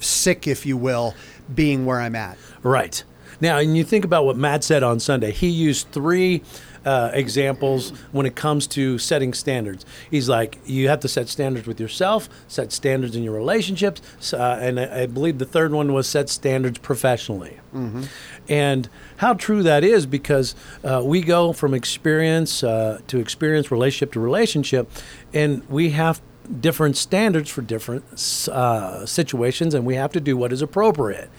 sick, 0.00 0.48
if 0.48 0.66
you 0.66 0.76
will, 0.76 1.14
being 1.54 1.86
where 1.86 2.00
I'm 2.00 2.16
at. 2.16 2.36
Right. 2.62 3.04
Now, 3.40 3.58
and 3.58 3.76
you 3.76 3.84
think 3.84 4.04
about 4.04 4.24
what 4.24 4.36
Matt 4.36 4.64
said 4.64 4.82
on 4.82 5.00
Sunday. 5.00 5.32
He 5.32 5.48
used 5.48 5.88
three 5.90 6.42
uh, 6.84 7.10
examples 7.12 7.90
when 8.10 8.26
it 8.26 8.34
comes 8.34 8.66
to 8.68 8.98
setting 8.98 9.32
standards. 9.32 9.84
He's 10.10 10.28
like, 10.28 10.58
you 10.66 10.88
have 10.88 11.00
to 11.00 11.08
set 11.08 11.28
standards 11.28 11.66
with 11.66 11.80
yourself, 11.80 12.28
set 12.48 12.72
standards 12.72 13.14
in 13.14 13.22
your 13.22 13.34
relationships, 13.34 14.32
uh, 14.32 14.58
and 14.60 14.80
I, 14.80 15.02
I, 15.02 15.06
believe 15.06 15.38
the 15.38 15.44
third 15.44 15.72
one 15.72 15.92
was 15.92 16.08
set 16.08 16.28
standards 16.28 16.78
professionally. 16.78 17.60
Mm-hmm. 17.74 18.02
And 18.48 18.88
how 19.18 19.34
true 19.34 19.62
that 19.62 19.84
is 19.84 20.06
because 20.06 20.54
uh, 20.82 21.02
we 21.04 21.20
go 21.20 21.52
from 21.52 21.74
experience 21.74 22.64
uh, 22.64 23.00
to 23.06 23.18
experience, 23.18 23.70
relationship 23.70 24.12
to 24.12 24.20
relationship, 24.20 24.90
and 25.32 25.68
we 25.68 25.90
have 25.90 26.20
different 26.60 26.96
standards 26.96 27.48
for 27.48 27.62
different 27.62 28.04
uh, 28.50 29.06
situations, 29.06 29.74
and 29.74 29.86
we 29.86 29.94
have 29.94 30.12
to 30.12 30.20
do 30.20 30.36
what 30.36 30.52
is 30.52 30.62
appropriate. 30.62 31.30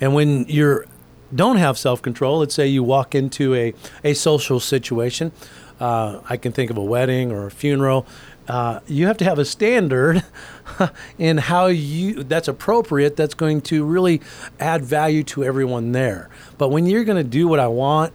And 0.00 0.14
when 0.14 0.44
you're 0.48 0.86
don't 1.34 1.56
have 1.56 1.78
self 1.78 2.02
control, 2.02 2.38
let's 2.38 2.54
say 2.54 2.66
you 2.66 2.82
walk 2.82 3.14
into 3.14 3.54
a, 3.54 3.74
a 4.04 4.14
social 4.14 4.60
situation, 4.60 5.32
uh, 5.80 6.20
I 6.28 6.36
can 6.36 6.52
think 6.52 6.70
of 6.70 6.76
a 6.76 6.84
wedding 6.84 7.32
or 7.32 7.46
a 7.46 7.50
funeral. 7.50 8.06
Uh, 8.48 8.78
you 8.86 9.08
have 9.08 9.16
to 9.18 9.24
have 9.24 9.38
a 9.38 9.44
standard 9.44 10.22
in 11.18 11.36
how 11.36 11.66
you 11.66 12.22
that's 12.22 12.46
appropriate 12.46 13.16
that's 13.16 13.34
going 13.34 13.60
to 13.60 13.84
really 13.84 14.20
add 14.60 14.84
value 14.84 15.24
to 15.24 15.44
everyone 15.44 15.92
there. 15.92 16.30
But 16.56 16.68
when 16.68 16.86
you're 16.86 17.04
going 17.04 17.22
to 17.22 17.28
do 17.28 17.48
what 17.48 17.58
I 17.58 17.66
want, 17.66 18.14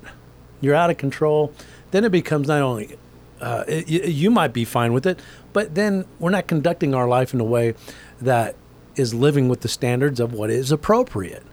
you're 0.62 0.76
out 0.76 0.90
of 0.90 0.98
control, 0.98 1.54
then 1.92 2.06
it 2.06 2.12
becomes 2.12 2.48
not 2.48 2.62
only 2.62 2.98
uh, 3.42 3.66
it, 3.68 3.90
you 3.90 4.32
might 4.32 4.54
be 4.54 4.64
fine 4.64 4.94
with 4.94 5.06
it, 5.06 5.20
but 5.52 5.76
then 5.76 6.06
we're 6.20 6.30
not 6.30 6.48
conducting 6.48 6.96
our 6.96 7.08
life 7.08 7.34
in 7.34 7.40
a 7.40 7.46
way 7.46 7.74
that 8.22 8.56
is 8.96 9.14
living 9.14 9.50
with 9.50 9.62
the 9.62 9.68
standards 9.68 10.20
of 10.20 10.34
what 10.34 10.50
is 10.50 10.72
appropriate. 10.72 11.44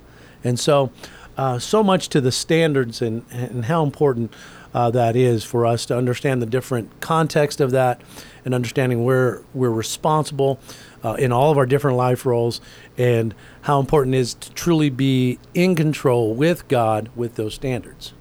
And 0.44 0.59
so 0.59 0.92
uh, 1.38 1.59
so 1.59 1.83
much 1.83 2.09
to 2.09 2.20
the 2.20 2.33
standards 2.33 3.01
and, 3.01 3.24
and 3.31 3.66
how 3.66 3.85
important 3.85 4.35
uh, 4.74 4.90
that 4.90 5.16
is 5.16 5.44
for 5.44 5.64
us 5.64 5.87
to 5.87 5.96
understand 5.96 6.42
the 6.42 6.46
different 6.46 7.01
context 7.01 7.61
of 7.61 7.70
that 7.70 8.03
and 8.44 8.55
understanding 8.55 9.05
where 9.05 9.42
we're 9.55 9.70
responsible 9.70 10.59
uh, 11.05 11.14
in 11.14 11.33
all 11.33 11.51
of 11.51 11.57
our 11.57 11.64
different 11.64 11.96
life 11.96 12.27
roles 12.27 12.61
and 12.98 13.35
how 13.62 13.81
important 13.81 14.14
it 14.14 14.18
is 14.18 14.35
to 14.35 14.51
truly 14.53 14.90
be 14.90 15.38
in 15.55 15.74
control 15.74 16.35
with 16.35 16.66
God 16.68 17.09
with 17.14 17.37
those 17.37 17.55
standards. 17.55 18.12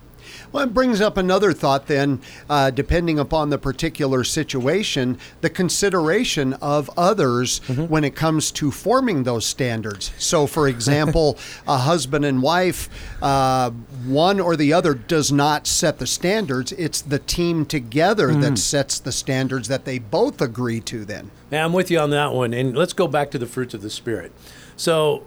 Well, 0.52 0.64
it 0.64 0.74
brings 0.74 1.02
up 1.02 1.18
another 1.18 1.54
thought 1.54 1.88
then, 1.88 2.22
uh, 2.50 2.72
depending 2.72 3.20
upon 3.20 3.50
the 3.50 3.58
particular 3.58 4.24
situation, 4.24 5.20
the 5.42 5.50
consideration 5.50 6.54
of 6.54 6.90
others 6.98 7.60
mm-hmm. 7.62 7.84
when 7.86 8.04
it 8.04 8.16
comes 8.16 8.52
to 8.52 8.72
forming 8.72 9.24
those 9.24 9.46
standards. 9.46 10.12
So, 10.18 10.48
for 10.48 10.68
example, 10.78 11.38
a 11.68 11.78
husband 11.78 12.26
and 12.26 12.42
wife, 12.42 12.90
uh, 13.22 13.72
one 14.06 14.40
or 14.40 14.56
the 14.56 14.74
other 14.74 14.94
does 14.94 15.32
not 15.32 15.68
set 15.68 16.00
the 16.00 16.08
standards. 16.08 16.72
It's 16.74 17.02
the 17.02 17.20
team 17.20 17.66
together 17.66 18.30
mm. 18.30 18.42
that 18.42 18.58
sets 18.58 19.00
the 19.00 19.12
standards 19.12 19.68
that 19.68 19.86
they 19.86 20.00
both 20.00 20.42
agree 20.42 20.80
to 20.82 21.06
then. 21.06 21.32
Yeah, 21.52 21.66
I'm 21.66 21.74
with 21.74 21.92
you 21.92 22.00
on 22.00 22.10
that 22.12 22.34
one. 22.34 22.54
And 22.54 22.76
let's 22.76 22.94
go 22.94 23.08
back 23.08 23.32
to 23.32 23.38
the 23.38 23.46
fruits 23.46 23.74
of 23.74 23.82
the 23.82 23.90
Spirit. 23.90 24.32
So, 24.76 25.24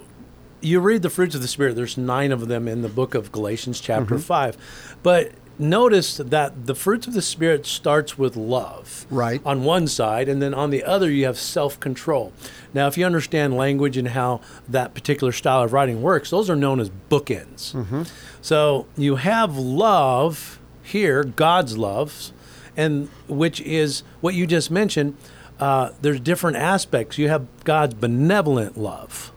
you 0.60 0.80
read 0.80 1.02
the 1.02 1.10
fruits 1.10 1.34
of 1.34 1.42
the 1.42 1.48
spirit 1.48 1.74
there's 1.76 1.96
nine 1.96 2.32
of 2.32 2.48
them 2.48 2.68
in 2.68 2.82
the 2.82 2.88
book 2.88 3.14
of 3.14 3.32
galatians 3.32 3.80
chapter 3.80 4.16
mm-hmm. 4.16 4.22
5 4.22 4.96
but 5.02 5.32
notice 5.60 6.16
that 6.16 6.66
the 6.66 6.74
fruits 6.74 7.06
of 7.06 7.12
the 7.12 7.22
spirit 7.22 7.66
starts 7.66 8.16
with 8.16 8.34
love 8.34 9.06
right. 9.10 9.40
on 9.44 9.62
one 9.62 9.86
side 9.86 10.28
and 10.28 10.40
then 10.40 10.54
on 10.54 10.70
the 10.70 10.82
other 10.82 11.10
you 11.10 11.26
have 11.26 11.38
self-control. 11.38 12.32
Now 12.72 12.86
if 12.86 12.96
you 12.96 13.04
understand 13.04 13.56
language 13.56 13.96
and 13.98 14.08
how 14.08 14.40
that 14.68 14.94
particular 14.94 15.32
style 15.32 15.62
of 15.62 15.72
writing 15.72 16.00
works 16.00 16.30
those 16.30 16.48
are 16.48 16.56
known 16.56 16.80
as 16.80 16.90
bookends. 17.10 17.74
Mm-hmm. 17.74 18.02
so 18.40 18.86
you 18.96 19.16
have 19.16 19.56
love 19.56 20.58
here 20.82 21.22
god's 21.24 21.76
love 21.76 22.32
and 22.76 23.08
which 23.28 23.60
is 23.60 24.02
what 24.22 24.34
you 24.34 24.46
just 24.46 24.70
mentioned 24.70 25.16
uh, 25.60 25.90
there's 26.00 26.20
different 26.20 26.56
aspects. 26.56 27.18
You 27.18 27.28
have 27.28 27.46
god's 27.64 27.92
benevolent 27.92 28.78
love 28.78 29.30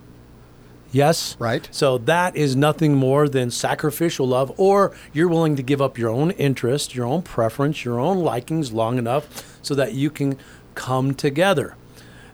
Yes. 0.93 1.35
Right. 1.39 1.67
So 1.71 1.97
that 1.97 2.37
is 2.37 2.55
nothing 2.55 2.93
more 2.93 3.27
than 3.27 3.51
sacrificial 3.51 4.27
love, 4.27 4.53
or 4.57 4.95
you're 5.11 5.27
willing 5.27 5.55
to 5.57 5.63
give 5.63 5.81
up 5.81 5.97
your 5.97 6.09
own 6.09 6.31
interest, 6.31 6.95
your 6.95 7.05
own 7.05 7.23
preference, 7.23 7.83
your 7.83 7.99
own 7.99 8.19
likings 8.19 8.71
long 8.71 8.97
enough 8.97 9.57
so 9.61 9.75
that 9.75 9.93
you 9.93 10.09
can 10.09 10.37
come 10.75 11.15
together. 11.15 11.75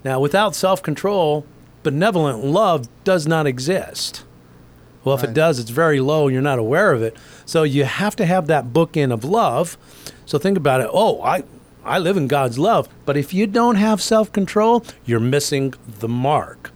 Now, 0.03 0.19
without 0.19 0.55
self 0.55 0.83
control, 0.83 1.45
benevolent 1.83 2.43
love 2.43 2.87
does 3.03 3.25
not 3.25 3.47
exist. 3.47 4.25
Well, 5.03 5.15
if 5.15 5.21
right. 5.21 5.29
it 5.29 5.33
does, 5.33 5.59
it's 5.59 5.69
very 5.69 6.01
low 6.01 6.27
and 6.27 6.33
you're 6.33 6.41
not 6.41 6.59
aware 6.59 6.91
of 6.91 7.01
it. 7.01 7.15
So 7.45 7.63
you 7.63 7.85
have 7.85 8.15
to 8.17 8.25
have 8.25 8.47
that 8.47 8.73
book 8.73 8.91
bookend 8.93 9.13
of 9.13 9.23
love. 9.23 9.77
So 10.25 10.37
think 10.37 10.57
about 10.57 10.81
it. 10.81 10.89
Oh, 10.91 11.21
I, 11.21 11.43
I 11.85 11.97
live 11.97 12.17
in 12.17 12.27
God's 12.27 12.59
love. 12.59 12.89
But 13.05 13.15
if 13.15 13.33
you 13.33 13.47
don't 13.47 13.75
have 13.75 14.01
self 14.01 14.31
control, 14.33 14.83
you're 15.05 15.21
missing 15.21 15.73
the 15.87 16.09
mark. 16.09 16.71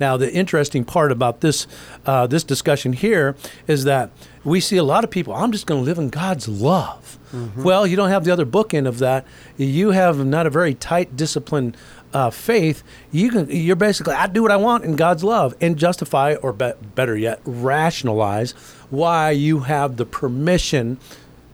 Now, 0.00 0.16
the 0.16 0.32
interesting 0.32 0.84
part 0.84 1.12
about 1.12 1.40
this 1.40 1.66
uh, 2.06 2.26
this 2.26 2.44
discussion 2.44 2.92
here 2.92 3.36
is 3.66 3.84
that 3.84 4.10
we 4.44 4.60
see 4.60 4.76
a 4.76 4.84
lot 4.84 5.04
of 5.04 5.10
people. 5.10 5.34
I'm 5.34 5.52
just 5.52 5.66
going 5.66 5.80
to 5.80 5.84
live 5.84 5.98
in 5.98 6.10
God's 6.10 6.48
love. 6.48 7.18
Mm-hmm. 7.32 7.62
Well, 7.62 7.86
you 7.86 7.96
don't 7.96 8.10
have 8.10 8.24
the 8.24 8.30
other 8.30 8.46
bookend 8.46 8.86
of 8.86 8.98
that. 8.98 9.26
You 9.56 9.90
have 9.90 10.24
not 10.24 10.46
a 10.46 10.50
very 10.50 10.74
tight 10.74 11.16
discipline. 11.16 11.74
Uh, 12.12 12.30
faith, 12.30 12.84
you 13.10 13.28
can 13.28 13.50
you're 13.50 13.74
basically 13.74 14.14
I 14.14 14.28
do 14.28 14.42
what 14.42 14.52
I 14.52 14.56
want 14.56 14.84
in 14.84 14.94
God's 14.94 15.24
love 15.24 15.52
and 15.60 15.76
justify 15.76 16.36
or 16.36 16.52
be, 16.52 16.70
better 16.94 17.16
yet 17.16 17.40
rationalize 17.44 18.52
why 18.88 19.32
you 19.32 19.60
have 19.60 19.96
the 19.96 20.06
permission 20.06 20.98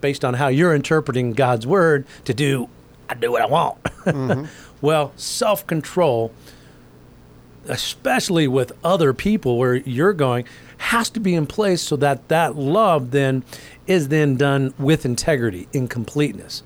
based 0.03 0.22
on 0.22 0.35
how 0.35 0.48
you're 0.48 0.74
interpreting 0.74 1.33
God's 1.33 1.66
word 1.66 2.07
to 2.26 2.35
do 2.35 2.68
I 3.09 3.14
do 3.14 3.33
what 3.33 3.42
I 3.42 3.46
want. 3.46 3.79
Mm-hmm. 4.00 4.46
well, 4.81 5.12
self-control 5.16 6.33
especially 7.68 8.49
with 8.49 8.73
other 8.83 9.12
people 9.12 9.59
where 9.59 9.77
you're 9.77 10.12
going, 10.12 10.44
has 10.79 11.11
to 11.11 11.20
be 11.20 11.35
in 11.35 11.46
place 11.46 11.83
so 11.83 11.96
that 11.96 12.29
that 12.29 12.57
love 12.57 13.11
then 13.11 13.44
is 13.87 14.09
then 14.09 14.37
done 14.37 14.73
with 14.79 15.05
integrity, 15.05 15.68
in 15.73 15.88
completeness. 15.88 16.62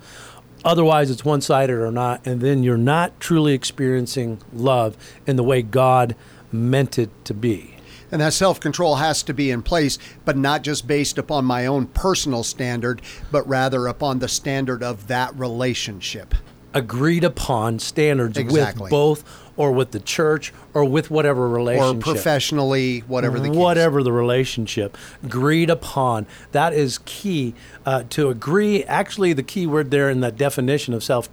Otherwise, 0.64 1.10
it's 1.10 1.24
one 1.24 1.40
sided 1.40 1.74
or 1.76 1.90
not, 1.90 2.26
and 2.26 2.40
then 2.40 2.62
you're 2.62 2.76
not 2.78 3.18
truly 3.20 3.52
experiencing 3.52 4.38
love 4.52 4.96
in 5.26 5.36
the 5.36 5.42
way 5.42 5.60
God 5.62 6.14
meant 6.50 6.98
it 6.98 7.10
to 7.26 7.34
be. 7.34 7.76
And 8.10 8.20
that 8.20 8.32
self 8.32 8.60
control 8.60 8.96
has 8.96 9.22
to 9.24 9.34
be 9.34 9.50
in 9.50 9.62
place, 9.62 9.98
but 10.24 10.36
not 10.36 10.62
just 10.62 10.86
based 10.86 11.18
upon 11.18 11.44
my 11.44 11.66
own 11.66 11.86
personal 11.88 12.44
standard, 12.44 13.02
but 13.32 13.46
rather 13.48 13.86
upon 13.88 14.20
the 14.20 14.28
standard 14.28 14.82
of 14.82 15.08
that 15.08 15.34
relationship. 15.36 16.34
agreed 16.72 17.22
upon 17.24 17.78
standards 17.78 18.36
Exactly. 18.38 18.82
with 18.84 18.90
both 18.90 19.24
or 19.56 19.70
with 19.72 19.92
the 19.92 20.00
church 20.00 20.52
or 20.72 20.84
with 20.84 21.10
whatever 21.10 21.48
relationship. 21.48 21.96
or 22.06 22.12
professionally, 22.14 23.00
whatever 23.06 23.38
the 23.38 23.48
case. 23.48 23.56
whatever 23.56 24.02
the 24.02 24.12
relationship 24.12 24.96
agreed 25.22 25.70
upon 25.70 26.26
that 26.52 26.72
is 26.72 26.98
key 27.04 27.54
uh, 27.86 28.02
to 28.10 28.28
agree 28.30 28.82
actually 28.84 29.32
the 29.32 29.42
key 29.42 29.66
word 29.66 29.90
there 29.90 30.10
in 30.10 30.20
that 30.20 30.36
definition 30.36 30.92
of 30.94 31.02
self 31.04 31.28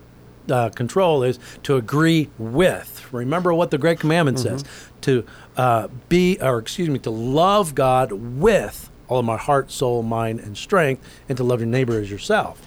uh, 0.49 0.69
control 0.69 1.23
is 1.23 1.39
to 1.63 1.75
agree 1.77 2.29
with 2.37 3.07
remember 3.13 3.53
what 3.53 3.71
the 3.71 3.77
great 3.77 3.99
commandment 3.99 4.37
Mm-hmm. 4.37 4.57
says 4.57 4.63
to 5.01 5.25
uh, 5.57 5.87
be 6.09 6.37
or 6.41 6.59
excuse 6.59 6.89
me 6.89 6.99
to 6.99 7.09
love 7.11 7.73
god 7.75 8.11
with 8.11 8.89
all 9.07 9.19
of 9.19 9.25
my 9.25 9.37
heart 9.37 9.71
soul 9.71 10.03
mind 10.03 10.39
and 10.39 10.57
strength 10.57 11.03
and 11.29 11.37
to 11.37 11.43
love 11.43 11.59
your 11.59 11.67
neighbor 11.67 11.99
as 11.99 12.09
yourself 12.09 12.59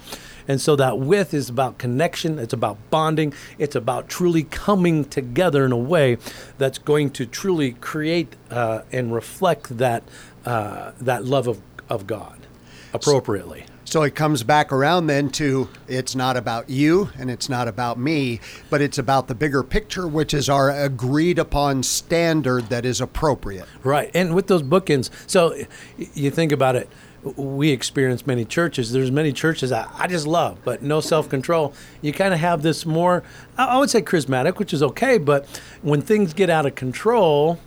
and 0.47 0.61
so 0.61 0.77
that 0.77 0.99
with 0.99 1.35
is 1.35 1.49
about 1.49 1.79
connection, 1.79 2.39
it's 2.39 2.53
about 2.53 2.79
bonding, 2.91 3.33
it's 3.59 3.77
about 3.77 4.09
truly 4.09 4.45
coming 4.45 5.05
together 5.05 5.65
in 5.65 5.73
a 5.73 5.77
way 5.77 6.19
that's 6.59 6.79
going 6.79 7.11
to 7.11 7.27
truly 7.27 7.73
create 7.73 8.37
uh, 8.51 8.83
and 8.93 9.15
reflect 9.15 9.79
that 9.79 10.03
uh, 10.45 10.93
that 11.01 11.25
love 11.25 11.47
of, 11.47 11.61
of 11.89 12.07
God 12.07 12.47
appropriately. 12.93 13.67
So 13.85 14.03
it 14.03 14.15
comes 14.15 14.43
back 14.43 14.73
around 14.73 15.07
then 15.07 15.29
to 15.31 15.69
it's 15.87 16.15
not 16.17 16.37
about 16.37 16.71
you 16.71 17.11
and 17.19 17.31
it's 17.31 17.49
not 17.49 17.69
about 17.69 17.99
me, 17.99 18.41
but 18.71 18.81
it's 18.81 18.99
about 18.99 19.29
the 19.29 19.35
bigger 19.35 19.63
picture, 19.63 20.09
which 20.09 20.35
is 20.35 20.49
our 20.49 20.71
agreed 20.71 21.39
upon 21.39 21.83
standard 21.83 22.71
that 22.71 22.85
is 22.85 23.01
appropriate. 23.01 23.67
Right. 23.83 24.11
And 24.15 24.35
with 24.35 24.47
those 24.47 24.63
bookends, 24.63 25.11
so 25.29 25.55
you 25.97 26.31
think 26.31 26.51
about 26.51 26.77
it, 26.77 26.89
we 27.37 27.71
experience 27.71 28.27
many 28.27 28.45
churches. 28.45 28.93
There's 28.93 29.11
many 29.11 29.33
churches 29.33 29.73
I, 29.73 29.89
I 29.95 30.07
just 30.07 30.27
love, 30.27 30.59
but 30.65 30.83
no 30.83 31.01
self 31.01 31.29
control. 31.29 31.73
You 32.03 32.13
kind 32.13 32.35
of 32.35 32.41
have 32.41 32.63
this 32.63 32.85
more, 32.85 33.23
I 33.57 33.65
I 33.65 33.79
would 33.79 33.91
say 33.91 34.03
charismatic, 34.03 34.59
which 34.59 34.73
is 34.73 34.83
okay, 34.83 35.19
but 35.19 35.47
when 35.83 36.01
things 36.03 36.35
get 36.35 36.51
out 36.51 36.67
of 36.67 36.75
control, 36.75 37.59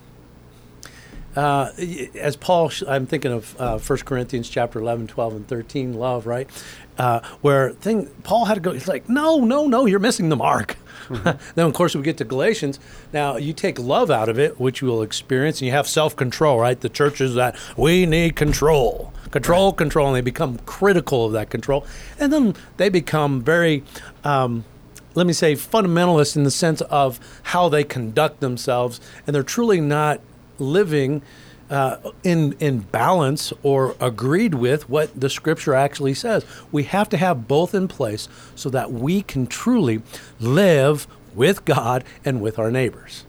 uh, 1.38 1.72
as 2.16 2.36
Paul, 2.36 2.72
I'm 2.88 3.06
thinking 3.06 3.32
of 3.32 3.62
uh, 3.62 3.78
1 3.78 4.00
Corinthians 4.00 4.50
chapter 4.50 4.80
11, 4.80 5.06
12, 5.06 5.36
and 5.36 5.48
13, 5.48 5.94
love, 5.94 6.26
right? 6.26 6.50
Uh, 6.98 7.20
where 7.42 7.74
thing 7.74 8.08
Paul 8.24 8.46
had 8.46 8.56
to 8.56 8.60
go, 8.60 8.72
he's 8.72 8.88
like, 8.88 9.08
no, 9.08 9.46
no, 9.46 9.68
no, 9.68 9.86
you're 9.86 10.00
missing 10.00 10.30
the 10.30 10.36
mark. 10.36 10.78
then, 11.10 11.38
of 11.58 11.74
course, 11.76 11.96
we 11.96 12.02
get 12.02 12.18
to 12.18 12.24
Galatians. 12.24 12.80
Now, 13.14 13.38
you 13.38 13.54
take 13.54 13.78
love 13.78 14.10
out 14.10 14.30
of 14.30 14.40
it, 14.40 14.60
which 14.60 14.82
you 14.82 14.88
will 14.88 15.04
experience, 15.04 15.62
and 15.62 15.68
you 15.68 15.74
have 15.74 15.88
self 15.88 16.16
control, 16.16 16.60
right? 16.60 16.80
The 16.82 16.90
churches 16.90 17.36
that 17.36 17.56
we 17.78 18.08
need 18.08 18.36
control, 18.36 19.14
control, 19.30 19.74
control, 19.74 20.08
and 20.08 20.16
they 20.16 20.22
become 20.22 20.58
critical 20.66 21.26
of 21.26 21.34
that 21.34 21.52
control. 21.52 21.86
And 22.18 22.34
then 22.34 22.56
they 22.78 22.90
become 22.90 23.44
very, 23.44 23.84
um, 24.24 24.66
let 25.14 25.28
me 25.28 25.34
say, 25.34 25.54
fundamentalist 25.54 26.36
in 26.36 26.46
the 26.46 26.52
sense 26.52 26.82
of 26.82 27.20
how 27.44 27.70
they 27.70 27.84
conduct 27.84 28.40
themselves, 28.40 29.00
and 29.28 29.36
they're 29.36 29.44
truly 29.44 29.80
not 29.80 30.20
living 30.60 31.22
uh, 31.70 31.98
in 32.24 32.54
in 32.60 32.80
balance 32.80 33.52
or 33.64 33.96
agreed 34.00 34.54
with 34.54 34.90
what 34.90 35.20
the 35.20 35.30
scripture 35.30 35.74
actually 35.74 36.14
says. 36.14 36.46
We 36.72 36.84
have 36.84 37.10
to 37.10 37.18
have 37.18 37.48
both 37.48 37.76
in 37.76 37.88
place 37.88 38.30
so 38.56 38.70
that 38.70 38.92
we 38.92 39.22
can 39.22 39.48
truly 39.48 40.02
live 40.40 41.08
with 41.36 41.66
God 41.66 42.04
and 42.24 42.42
with 42.42 42.58
our 42.58 42.72
neighbors. 42.72 43.26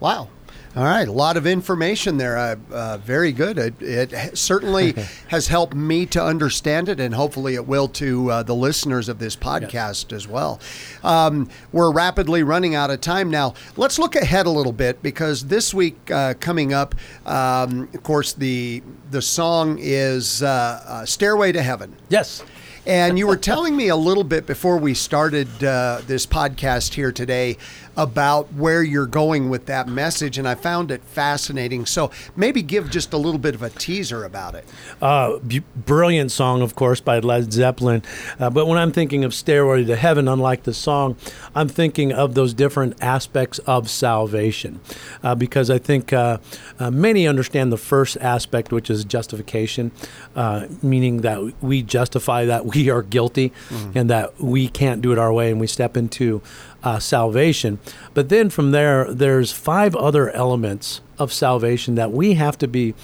Wow. 0.00 0.28
All 0.76 0.84
right, 0.84 1.08
a 1.08 1.12
lot 1.12 1.36
of 1.36 1.48
information 1.48 2.16
there. 2.16 2.38
Uh, 2.38 2.56
uh, 2.70 2.98
very 2.98 3.32
good. 3.32 3.58
It, 3.58 3.82
it 3.82 4.38
certainly 4.38 4.94
has 5.28 5.48
helped 5.48 5.74
me 5.74 6.06
to 6.06 6.22
understand 6.22 6.88
it, 6.88 7.00
and 7.00 7.12
hopefully 7.12 7.56
it 7.56 7.66
will 7.66 7.88
to 7.88 8.30
uh, 8.30 8.42
the 8.44 8.54
listeners 8.54 9.08
of 9.08 9.18
this 9.18 9.34
podcast 9.34 10.12
as 10.12 10.28
well. 10.28 10.60
Um, 11.02 11.48
we're 11.72 11.90
rapidly 11.90 12.44
running 12.44 12.76
out 12.76 12.90
of 12.90 13.00
time 13.00 13.30
now. 13.30 13.54
Let's 13.76 13.98
look 13.98 14.14
ahead 14.14 14.46
a 14.46 14.50
little 14.50 14.72
bit 14.72 15.02
because 15.02 15.46
this 15.46 15.74
week 15.74 16.08
uh, 16.08 16.34
coming 16.38 16.72
up, 16.72 16.94
um, 17.26 17.88
of 17.92 18.04
course, 18.04 18.32
the 18.32 18.84
the 19.10 19.22
song 19.22 19.76
is 19.80 20.40
uh, 20.40 20.84
uh, 20.86 21.04
"Stairway 21.04 21.50
to 21.50 21.62
Heaven." 21.62 21.96
Yes. 22.10 22.44
And 22.86 23.18
you 23.18 23.26
were 23.26 23.36
telling 23.36 23.76
me 23.76 23.88
a 23.88 23.96
little 23.96 24.24
bit 24.24 24.46
before 24.46 24.78
we 24.78 24.94
started 24.94 25.48
uh, 25.62 26.00
this 26.06 26.26
podcast 26.26 26.94
here 26.94 27.12
today 27.12 27.58
about 28.00 28.50
where 28.54 28.82
you're 28.82 29.06
going 29.06 29.50
with 29.50 29.66
that 29.66 29.86
message, 29.86 30.38
and 30.38 30.48
I 30.48 30.54
found 30.54 30.90
it 30.90 31.02
fascinating. 31.04 31.84
So 31.84 32.10
maybe 32.34 32.62
give 32.62 32.90
just 32.90 33.12
a 33.12 33.18
little 33.18 33.38
bit 33.38 33.54
of 33.54 33.62
a 33.62 33.68
teaser 33.68 34.24
about 34.24 34.54
it. 34.54 34.66
Uh, 35.02 35.38
b- 35.38 35.62
brilliant 35.76 36.32
song, 36.32 36.62
of 36.62 36.74
course, 36.74 37.00
by 37.00 37.18
Led 37.18 37.52
Zeppelin. 37.52 38.02
Uh, 38.38 38.48
but 38.48 38.66
when 38.66 38.78
I'm 38.78 38.90
thinking 38.90 39.22
of 39.22 39.34
Stairway 39.34 39.84
to 39.84 39.96
Heaven, 39.96 40.28
unlike 40.28 40.62
the 40.62 40.72
song, 40.72 41.16
I'm 41.54 41.68
thinking 41.68 42.10
of 42.10 42.34
those 42.34 42.54
different 42.54 42.96
aspects 43.02 43.58
of 43.60 43.90
salvation. 43.90 44.80
Uh, 45.22 45.34
because 45.34 45.68
I 45.68 45.76
think 45.76 46.14
uh, 46.14 46.38
uh, 46.78 46.90
many 46.90 47.28
understand 47.28 47.70
the 47.70 47.76
first 47.76 48.16
aspect, 48.22 48.72
which 48.72 48.88
is 48.88 49.04
justification, 49.04 49.92
uh, 50.34 50.68
meaning 50.82 51.20
that 51.20 51.52
we 51.60 51.82
justify 51.82 52.46
that 52.46 52.64
we 52.64 52.88
are 52.88 53.02
guilty 53.02 53.52
and 53.94 54.08
that 54.08 54.40
we 54.40 54.68
can't 54.68 55.02
do 55.02 55.12
it 55.12 55.18
our 55.18 55.32
way, 55.32 55.50
and 55.50 55.60
we 55.60 55.66
step 55.66 55.98
into 55.98 56.40
uh, 56.82 56.98
salvation. 56.98 57.78
But 58.14 58.28
then 58.28 58.50
from 58.50 58.70
there, 58.70 59.12
there's 59.12 59.52
five 59.52 59.94
other 59.96 60.30
elements 60.30 61.00
of 61.18 61.32
salvation 61.32 61.94
that 61.96 62.12
we 62.12 62.34
have 62.34 62.56
to 62.58 62.68
be 62.68 62.94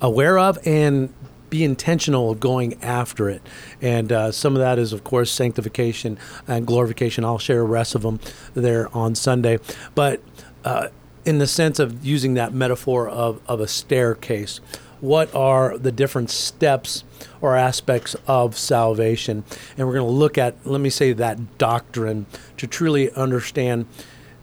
aware 0.00 0.38
of 0.38 0.58
and 0.66 1.12
be 1.50 1.64
intentional 1.64 2.30
of 2.30 2.40
going 2.40 2.82
after 2.82 3.28
it. 3.28 3.42
And 3.80 4.12
uh, 4.12 4.32
some 4.32 4.54
of 4.54 4.60
that 4.60 4.78
is, 4.78 4.92
of 4.92 5.04
course, 5.04 5.30
sanctification 5.30 6.18
and 6.46 6.66
glorification. 6.66 7.24
I'll 7.24 7.38
share 7.38 7.58
the 7.58 7.62
rest 7.62 7.94
of 7.94 8.02
them 8.02 8.20
there 8.54 8.94
on 8.94 9.14
Sunday. 9.14 9.58
But 9.94 10.20
uh, 10.64 10.88
in 11.24 11.38
the 11.38 11.46
sense 11.46 11.78
of 11.78 12.04
using 12.04 12.34
that 12.34 12.52
metaphor 12.52 13.08
of, 13.08 13.40
of 13.46 13.60
a 13.60 13.68
staircase, 13.68 14.60
what 15.00 15.34
are 15.34 15.78
the 15.78 15.92
different 15.92 16.30
steps 16.30 17.04
or 17.40 17.56
aspects 17.56 18.16
of 18.26 18.56
salvation? 18.56 19.44
And 19.76 19.86
we're 19.86 19.94
going 19.94 20.06
to 20.06 20.12
look 20.12 20.38
at, 20.38 20.66
let 20.66 20.80
me 20.80 20.90
say, 20.90 21.12
that 21.12 21.58
doctrine 21.58 22.26
to 22.56 22.66
truly 22.66 23.10
understand 23.12 23.86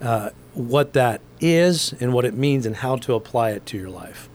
uh, 0.01 0.29
what 0.53 0.93
that 0.93 1.21
is 1.39 1.93
and 1.99 2.13
what 2.13 2.25
it 2.25 2.33
means 2.33 2.65
and 2.65 2.77
how 2.77 2.95
to 2.97 3.13
apply 3.13 3.51
it 3.51 3.65
to 3.67 3.77
your 3.77 3.89
life. 3.89 4.29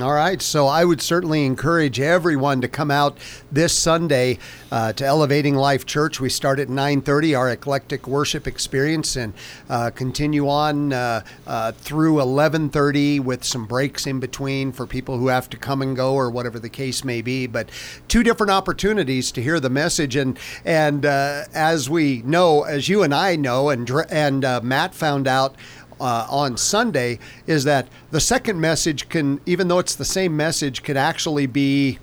All 0.00 0.14
right, 0.14 0.40
so 0.40 0.66
I 0.68 0.86
would 0.86 1.02
certainly 1.02 1.44
encourage 1.44 2.00
everyone 2.00 2.62
to 2.62 2.68
come 2.68 2.90
out 2.90 3.18
this 3.50 3.74
Sunday 3.74 4.38
uh, 4.70 4.94
to 4.94 5.04
Elevating 5.04 5.54
Life 5.54 5.84
Church. 5.84 6.18
We 6.18 6.30
start 6.30 6.58
at 6.58 6.68
9:30, 6.68 7.38
our 7.38 7.50
eclectic 7.50 8.06
worship 8.06 8.46
experience, 8.46 9.16
and 9.16 9.34
uh, 9.68 9.90
continue 9.90 10.48
on 10.48 10.94
uh, 10.94 11.24
uh, 11.46 11.72
through 11.72 12.14
11:30 12.14 13.20
with 13.20 13.44
some 13.44 13.66
breaks 13.66 14.06
in 14.06 14.18
between 14.18 14.72
for 14.72 14.86
people 14.86 15.18
who 15.18 15.28
have 15.28 15.50
to 15.50 15.58
come 15.58 15.82
and 15.82 15.94
go 15.94 16.14
or 16.14 16.30
whatever 16.30 16.58
the 16.58 16.70
case 16.70 17.04
may 17.04 17.20
be. 17.20 17.46
But 17.46 17.68
two 18.08 18.22
different 18.22 18.50
opportunities 18.50 19.30
to 19.32 19.42
hear 19.42 19.60
the 19.60 19.68
message, 19.68 20.16
and 20.16 20.38
and 20.64 21.04
uh, 21.04 21.44
as 21.52 21.90
we 21.90 22.22
know, 22.24 22.62
as 22.62 22.88
you 22.88 23.02
and 23.02 23.14
I 23.14 23.36
know, 23.36 23.68
and 23.68 23.90
and 24.08 24.42
uh, 24.42 24.62
Matt 24.62 24.94
found 24.94 25.28
out 25.28 25.54
uh, 26.00 26.26
on 26.28 26.56
Sunday 26.56 27.18
is 27.46 27.64
that 27.64 27.88
the 28.10 28.20
second 28.20 28.60
message 28.60 29.08
can, 29.08 29.40
even 29.46 29.68
though 29.68 29.78
it's 29.78 29.94
the 29.94 30.04
same 30.04 30.36
message, 30.36 30.82
could 30.82 30.96
actually 30.96 31.46
be 31.46 31.98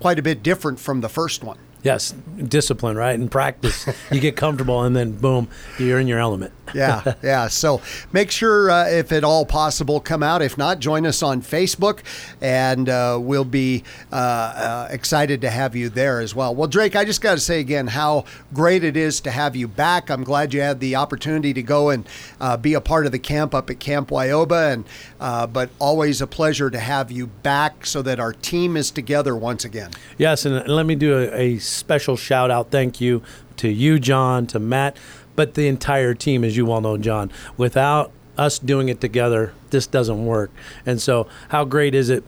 quite 0.00 0.18
a 0.18 0.22
bit 0.22 0.42
different 0.42 0.80
from 0.80 1.00
the 1.00 1.08
first 1.08 1.44
one. 1.44 1.58
Yes, 1.82 2.14
discipline, 2.36 2.96
right? 2.96 3.18
And 3.18 3.30
practice. 3.30 3.86
you 4.10 4.20
get 4.20 4.36
comfortable, 4.36 4.82
and 4.82 4.94
then 4.94 5.12
boom, 5.12 5.48
you're 5.78 5.98
in 5.98 6.06
your 6.06 6.20
element. 6.20 6.52
Yeah, 6.74 7.14
yeah. 7.22 7.48
So 7.48 7.80
make 8.12 8.30
sure, 8.30 8.70
uh, 8.70 8.88
if 8.88 9.12
at 9.12 9.24
all 9.24 9.44
possible, 9.44 10.00
come 10.00 10.22
out. 10.22 10.42
If 10.42 10.56
not, 10.56 10.78
join 10.78 11.06
us 11.06 11.22
on 11.22 11.42
Facebook, 11.42 12.00
and 12.40 12.88
uh, 12.88 13.18
we'll 13.20 13.44
be 13.44 13.84
uh, 14.12 14.14
uh, 14.14 14.88
excited 14.90 15.40
to 15.42 15.50
have 15.50 15.76
you 15.76 15.88
there 15.88 16.20
as 16.20 16.34
well. 16.34 16.54
Well, 16.54 16.68
Drake, 16.68 16.96
I 16.96 17.04
just 17.04 17.20
got 17.20 17.34
to 17.34 17.40
say 17.40 17.60
again 17.60 17.88
how 17.88 18.24
great 18.54 18.84
it 18.84 18.96
is 18.96 19.20
to 19.22 19.30
have 19.30 19.56
you 19.56 19.68
back. 19.68 20.10
I'm 20.10 20.24
glad 20.24 20.54
you 20.54 20.60
had 20.60 20.80
the 20.80 20.96
opportunity 20.96 21.52
to 21.52 21.62
go 21.62 21.90
and 21.90 22.06
uh, 22.40 22.56
be 22.56 22.74
a 22.74 22.80
part 22.80 23.06
of 23.06 23.12
the 23.12 23.18
camp 23.18 23.54
up 23.54 23.70
at 23.70 23.80
Camp 23.80 24.10
Wyoba, 24.10 24.72
and 24.72 24.84
uh, 25.20 25.46
but 25.46 25.70
always 25.78 26.20
a 26.20 26.26
pleasure 26.26 26.70
to 26.70 26.78
have 26.78 27.10
you 27.10 27.26
back 27.26 27.86
so 27.86 28.02
that 28.02 28.20
our 28.20 28.32
team 28.32 28.76
is 28.76 28.90
together 28.90 29.36
once 29.36 29.64
again. 29.64 29.90
Yes, 30.18 30.44
and 30.44 30.66
let 30.68 30.86
me 30.86 30.94
do 30.94 31.18
a, 31.18 31.56
a 31.56 31.58
special 31.72 32.16
shout 32.16 32.50
out. 32.50 32.70
Thank 32.70 33.00
you 33.00 33.22
to 33.56 33.68
you, 33.68 33.98
John, 33.98 34.46
to 34.48 34.58
Matt, 34.58 34.96
but 35.36 35.54
the 35.54 35.68
entire 35.68 36.14
team, 36.14 36.44
as 36.44 36.56
you 36.56 36.70
all 36.70 36.80
know, 36.80 36.96
John. 36.96 37.30
Without 37.56 38.12
us 38.36 38.58
doing 38.58 38.88
it 38.88 39.00
together, 39.00 39.52
this 39.70 39.86
doesn't 39.86 40.24
work. 40.24 40.50
And 40.86 41.00
so, 41.00 41.26
how 41.48 41.64
great 41.64 41.94
is 41.94 42.10
it 42.10 42.24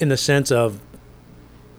in 0.00 0.08
the 0.08 0.16
sense 0.16 0.50
of 0.50 0.80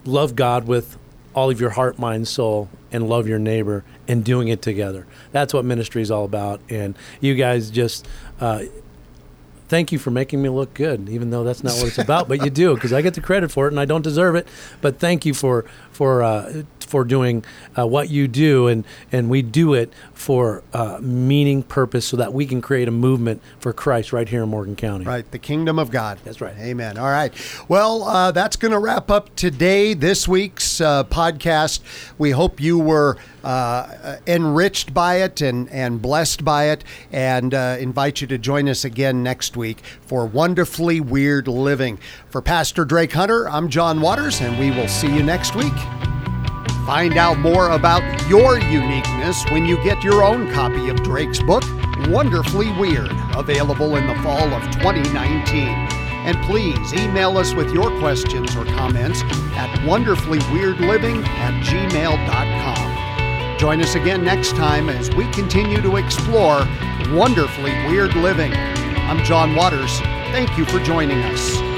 love 0.05 0.35
God 0.35 0.67
with 0.67 0.97
all 1.33 1.49
of 1.49 1.59
your 1.59 1.71
heart, 1.71 1.97
mind, 1.97 2.27
soul, 2.27 2.69
and 2.91 3.09
love 3.09 3.27
your 3.27 3.39
neighbor 3.39 3.83
and 4.07 4.23
doing 4.23 4.47
it 4.47 4.61
together? 4.61 5.07
That's 5.31 5.53
what 5.53 5.65
ministry 5.65 6.01
is 6.01 6.11
all 6.11 6.25
about. 6.25 6.61
And 6.69 6.95
you 7.19 7.35
guys 7.35 7.71
just, 7.71 8.07
uh, 8.39 8.63
thank 9.67 9.91
you 9.91 9.97
for 9.97 10.11
making 10.11 10.41
me 10.41 10.49
look 10.49 10.73
good, 10.75 11.09
even 11.09 11.31
though 11.31 11.43
that's 11.43 11.63
not 11.63 11.73
what 11.77 11.87
it's 11.87 11.97
about. 11.97 12.27
but 12.27 12.43
you 12.43 12.51
do 12.51 12.75
because 12.75 12.93
I 12.93 13.01
get 13.01 13.15
the 13.15 13.21
credit 13.21 13.51
for 13.51 13.67
it, 13.67 13.71
and 13.73 13.79
I 13.79 13.85
don't 13.85 14.03
deserve 14.03 14.35
it. 14.35 14.47
But 14.81 14.99
thank 14.99 15.25
you 15.25 15.33
for 15.33 15.65
for 15.91 16.21
uh, 16.21 16.63
for 16.85 17.03
doing 17.03 17.43
uh, 17.77 17.87
what 17.87 18.09
you 18.09 18.27
do, 18.27 18.67
and 18.67 18.83
and 19.11 19.29
we 19.29 19.41
do 19.41 19.73
it 19.73 19.93
for 20.13 20.63
uh, 20.73 20.99
meaning, 21.01 21.63
purpose, 21.63 22.05
so 22.05 22.17
that 22.17 22.33
we 22.33 22.45
can 22.45 22.61
create 22.61 22.87
a 22.87 22.91
movement 22.91 23.41
for 23.59 23.73
Christ 23.73 24.13
right 24.13 24.27
here 24.27 24.43
in 24.43 24.49
Morgan 24.49 24.75
County. 24.75 25.05
Right, 25.05 25.29
the 25.31 25.39
kingdom 25.39 25.79
of 25.79 25.91
God. 25.91 26.19
That's 26.23 26.41
right. 26.41 26.55
Amen. 26.57 26.97
All 26.97 27.09
right. 27.09 27.33
Well, 27.67 28.03
uh, 28.03 28.31
that's 28.31 28.55
going 28.55 28.71
to 28.71 28.79
wrap 28.79 29.11
up 29.11 29.35
today, 29.35 29.93
this 29.93 30.27
week's 30.27 30.79
uh, 30.79 31.03
podcast. 31.05 31.81
We 32.17 32.31
hope 32.31 32.61
you 32.61 32.79
were 32.79 33.17
uh, 33.43 34.17
enriched 34.25 34.93
by 34.93 35.15
it 35.15 35.41
and, 35.41 35.69
and 35.69 36.01
blessed 36.01 36.45
by 36.45 36.69
it, 36.69 36.83
and 37.11 37.53
uh, 37.53 37.77
invite 37.79 38.21
you 38.21 38.27
to 38.27 38.37
join 38.37 38.69
us 38.69 38.85
again 38.85 39.23
next 39.23 39.57
week 39.57 39.79
for 40.01 40.25
Wonderfully 40.25 41.01
Weird 41.01 41.47
Living. 41.47 41.99
For 42.29 42.41
Pastor 42.41 42.85
Drake 42.85 43.11
Hunter, 43.11 43.49
I'm 43.49 43.69
John 43.69 44.01
Waters, 44.01 44.41
and 44.41 44.57
we 44.57 44.71
will 44.71 44.87
see 44.87 45.13
you 45.13 45.23
next 45.23 45.55
week. 45.55 45.73
Find 46.85 47.17
out 47.17 47.39
more 47.39 47.69
about 47.69 48.03
your 48.27 48.59
uniqueness 48.59 49.45
when 49.51 49.65
you 49.65 49.81
get 49.83 50.03
your 50.03 50.21
own 50.21 50.51
copy 50.51 50.89
of 50.89 51.01
Drake's 51.01 51.41
book, 51.41 51.63
Wonderfully 52.09 52.71
Weird, 52.73 53.09
available 53.35 53.95
in 53.95 54.05
the 54.05 54.15
fall 54.15 54.53
of 54.53 54.63
2019. 54.73 55.69
And 56.25 56.37
please 56.43 56.93
email 56.93 57.37
us 57.37 57.53
with 57.53 57.73
your 57.73 57.89
questions 57.99 58.53
or 58.57 58.65
comments 58.65 59.21
at 59.55 59.69
wonderfullyweirdliving 59.79 61.25
at 61.25 61.63
gmail.com. 61.63 63.57
Join 63.57 63.81
us 63.81 63.95
again 63.95 64.25
next 64.25 64.53
time 64.57 64.89
as 64.89 65.09
we 65.15 65.25
continue 65.31 65.81
to 65.81 65.95
explore 65.95 66.67
wonderfully 67.11 67.71
weird 67.87 68.13
living. 68.15 68.51
I'm 68.53 69.23
John 69.23 69.55
Waters. 69.55 69.99
Thank 70.33 70.57
you 70.57 70.65
for 70.65 70.79
joining 70.79 71.19
us. 71.19 71.72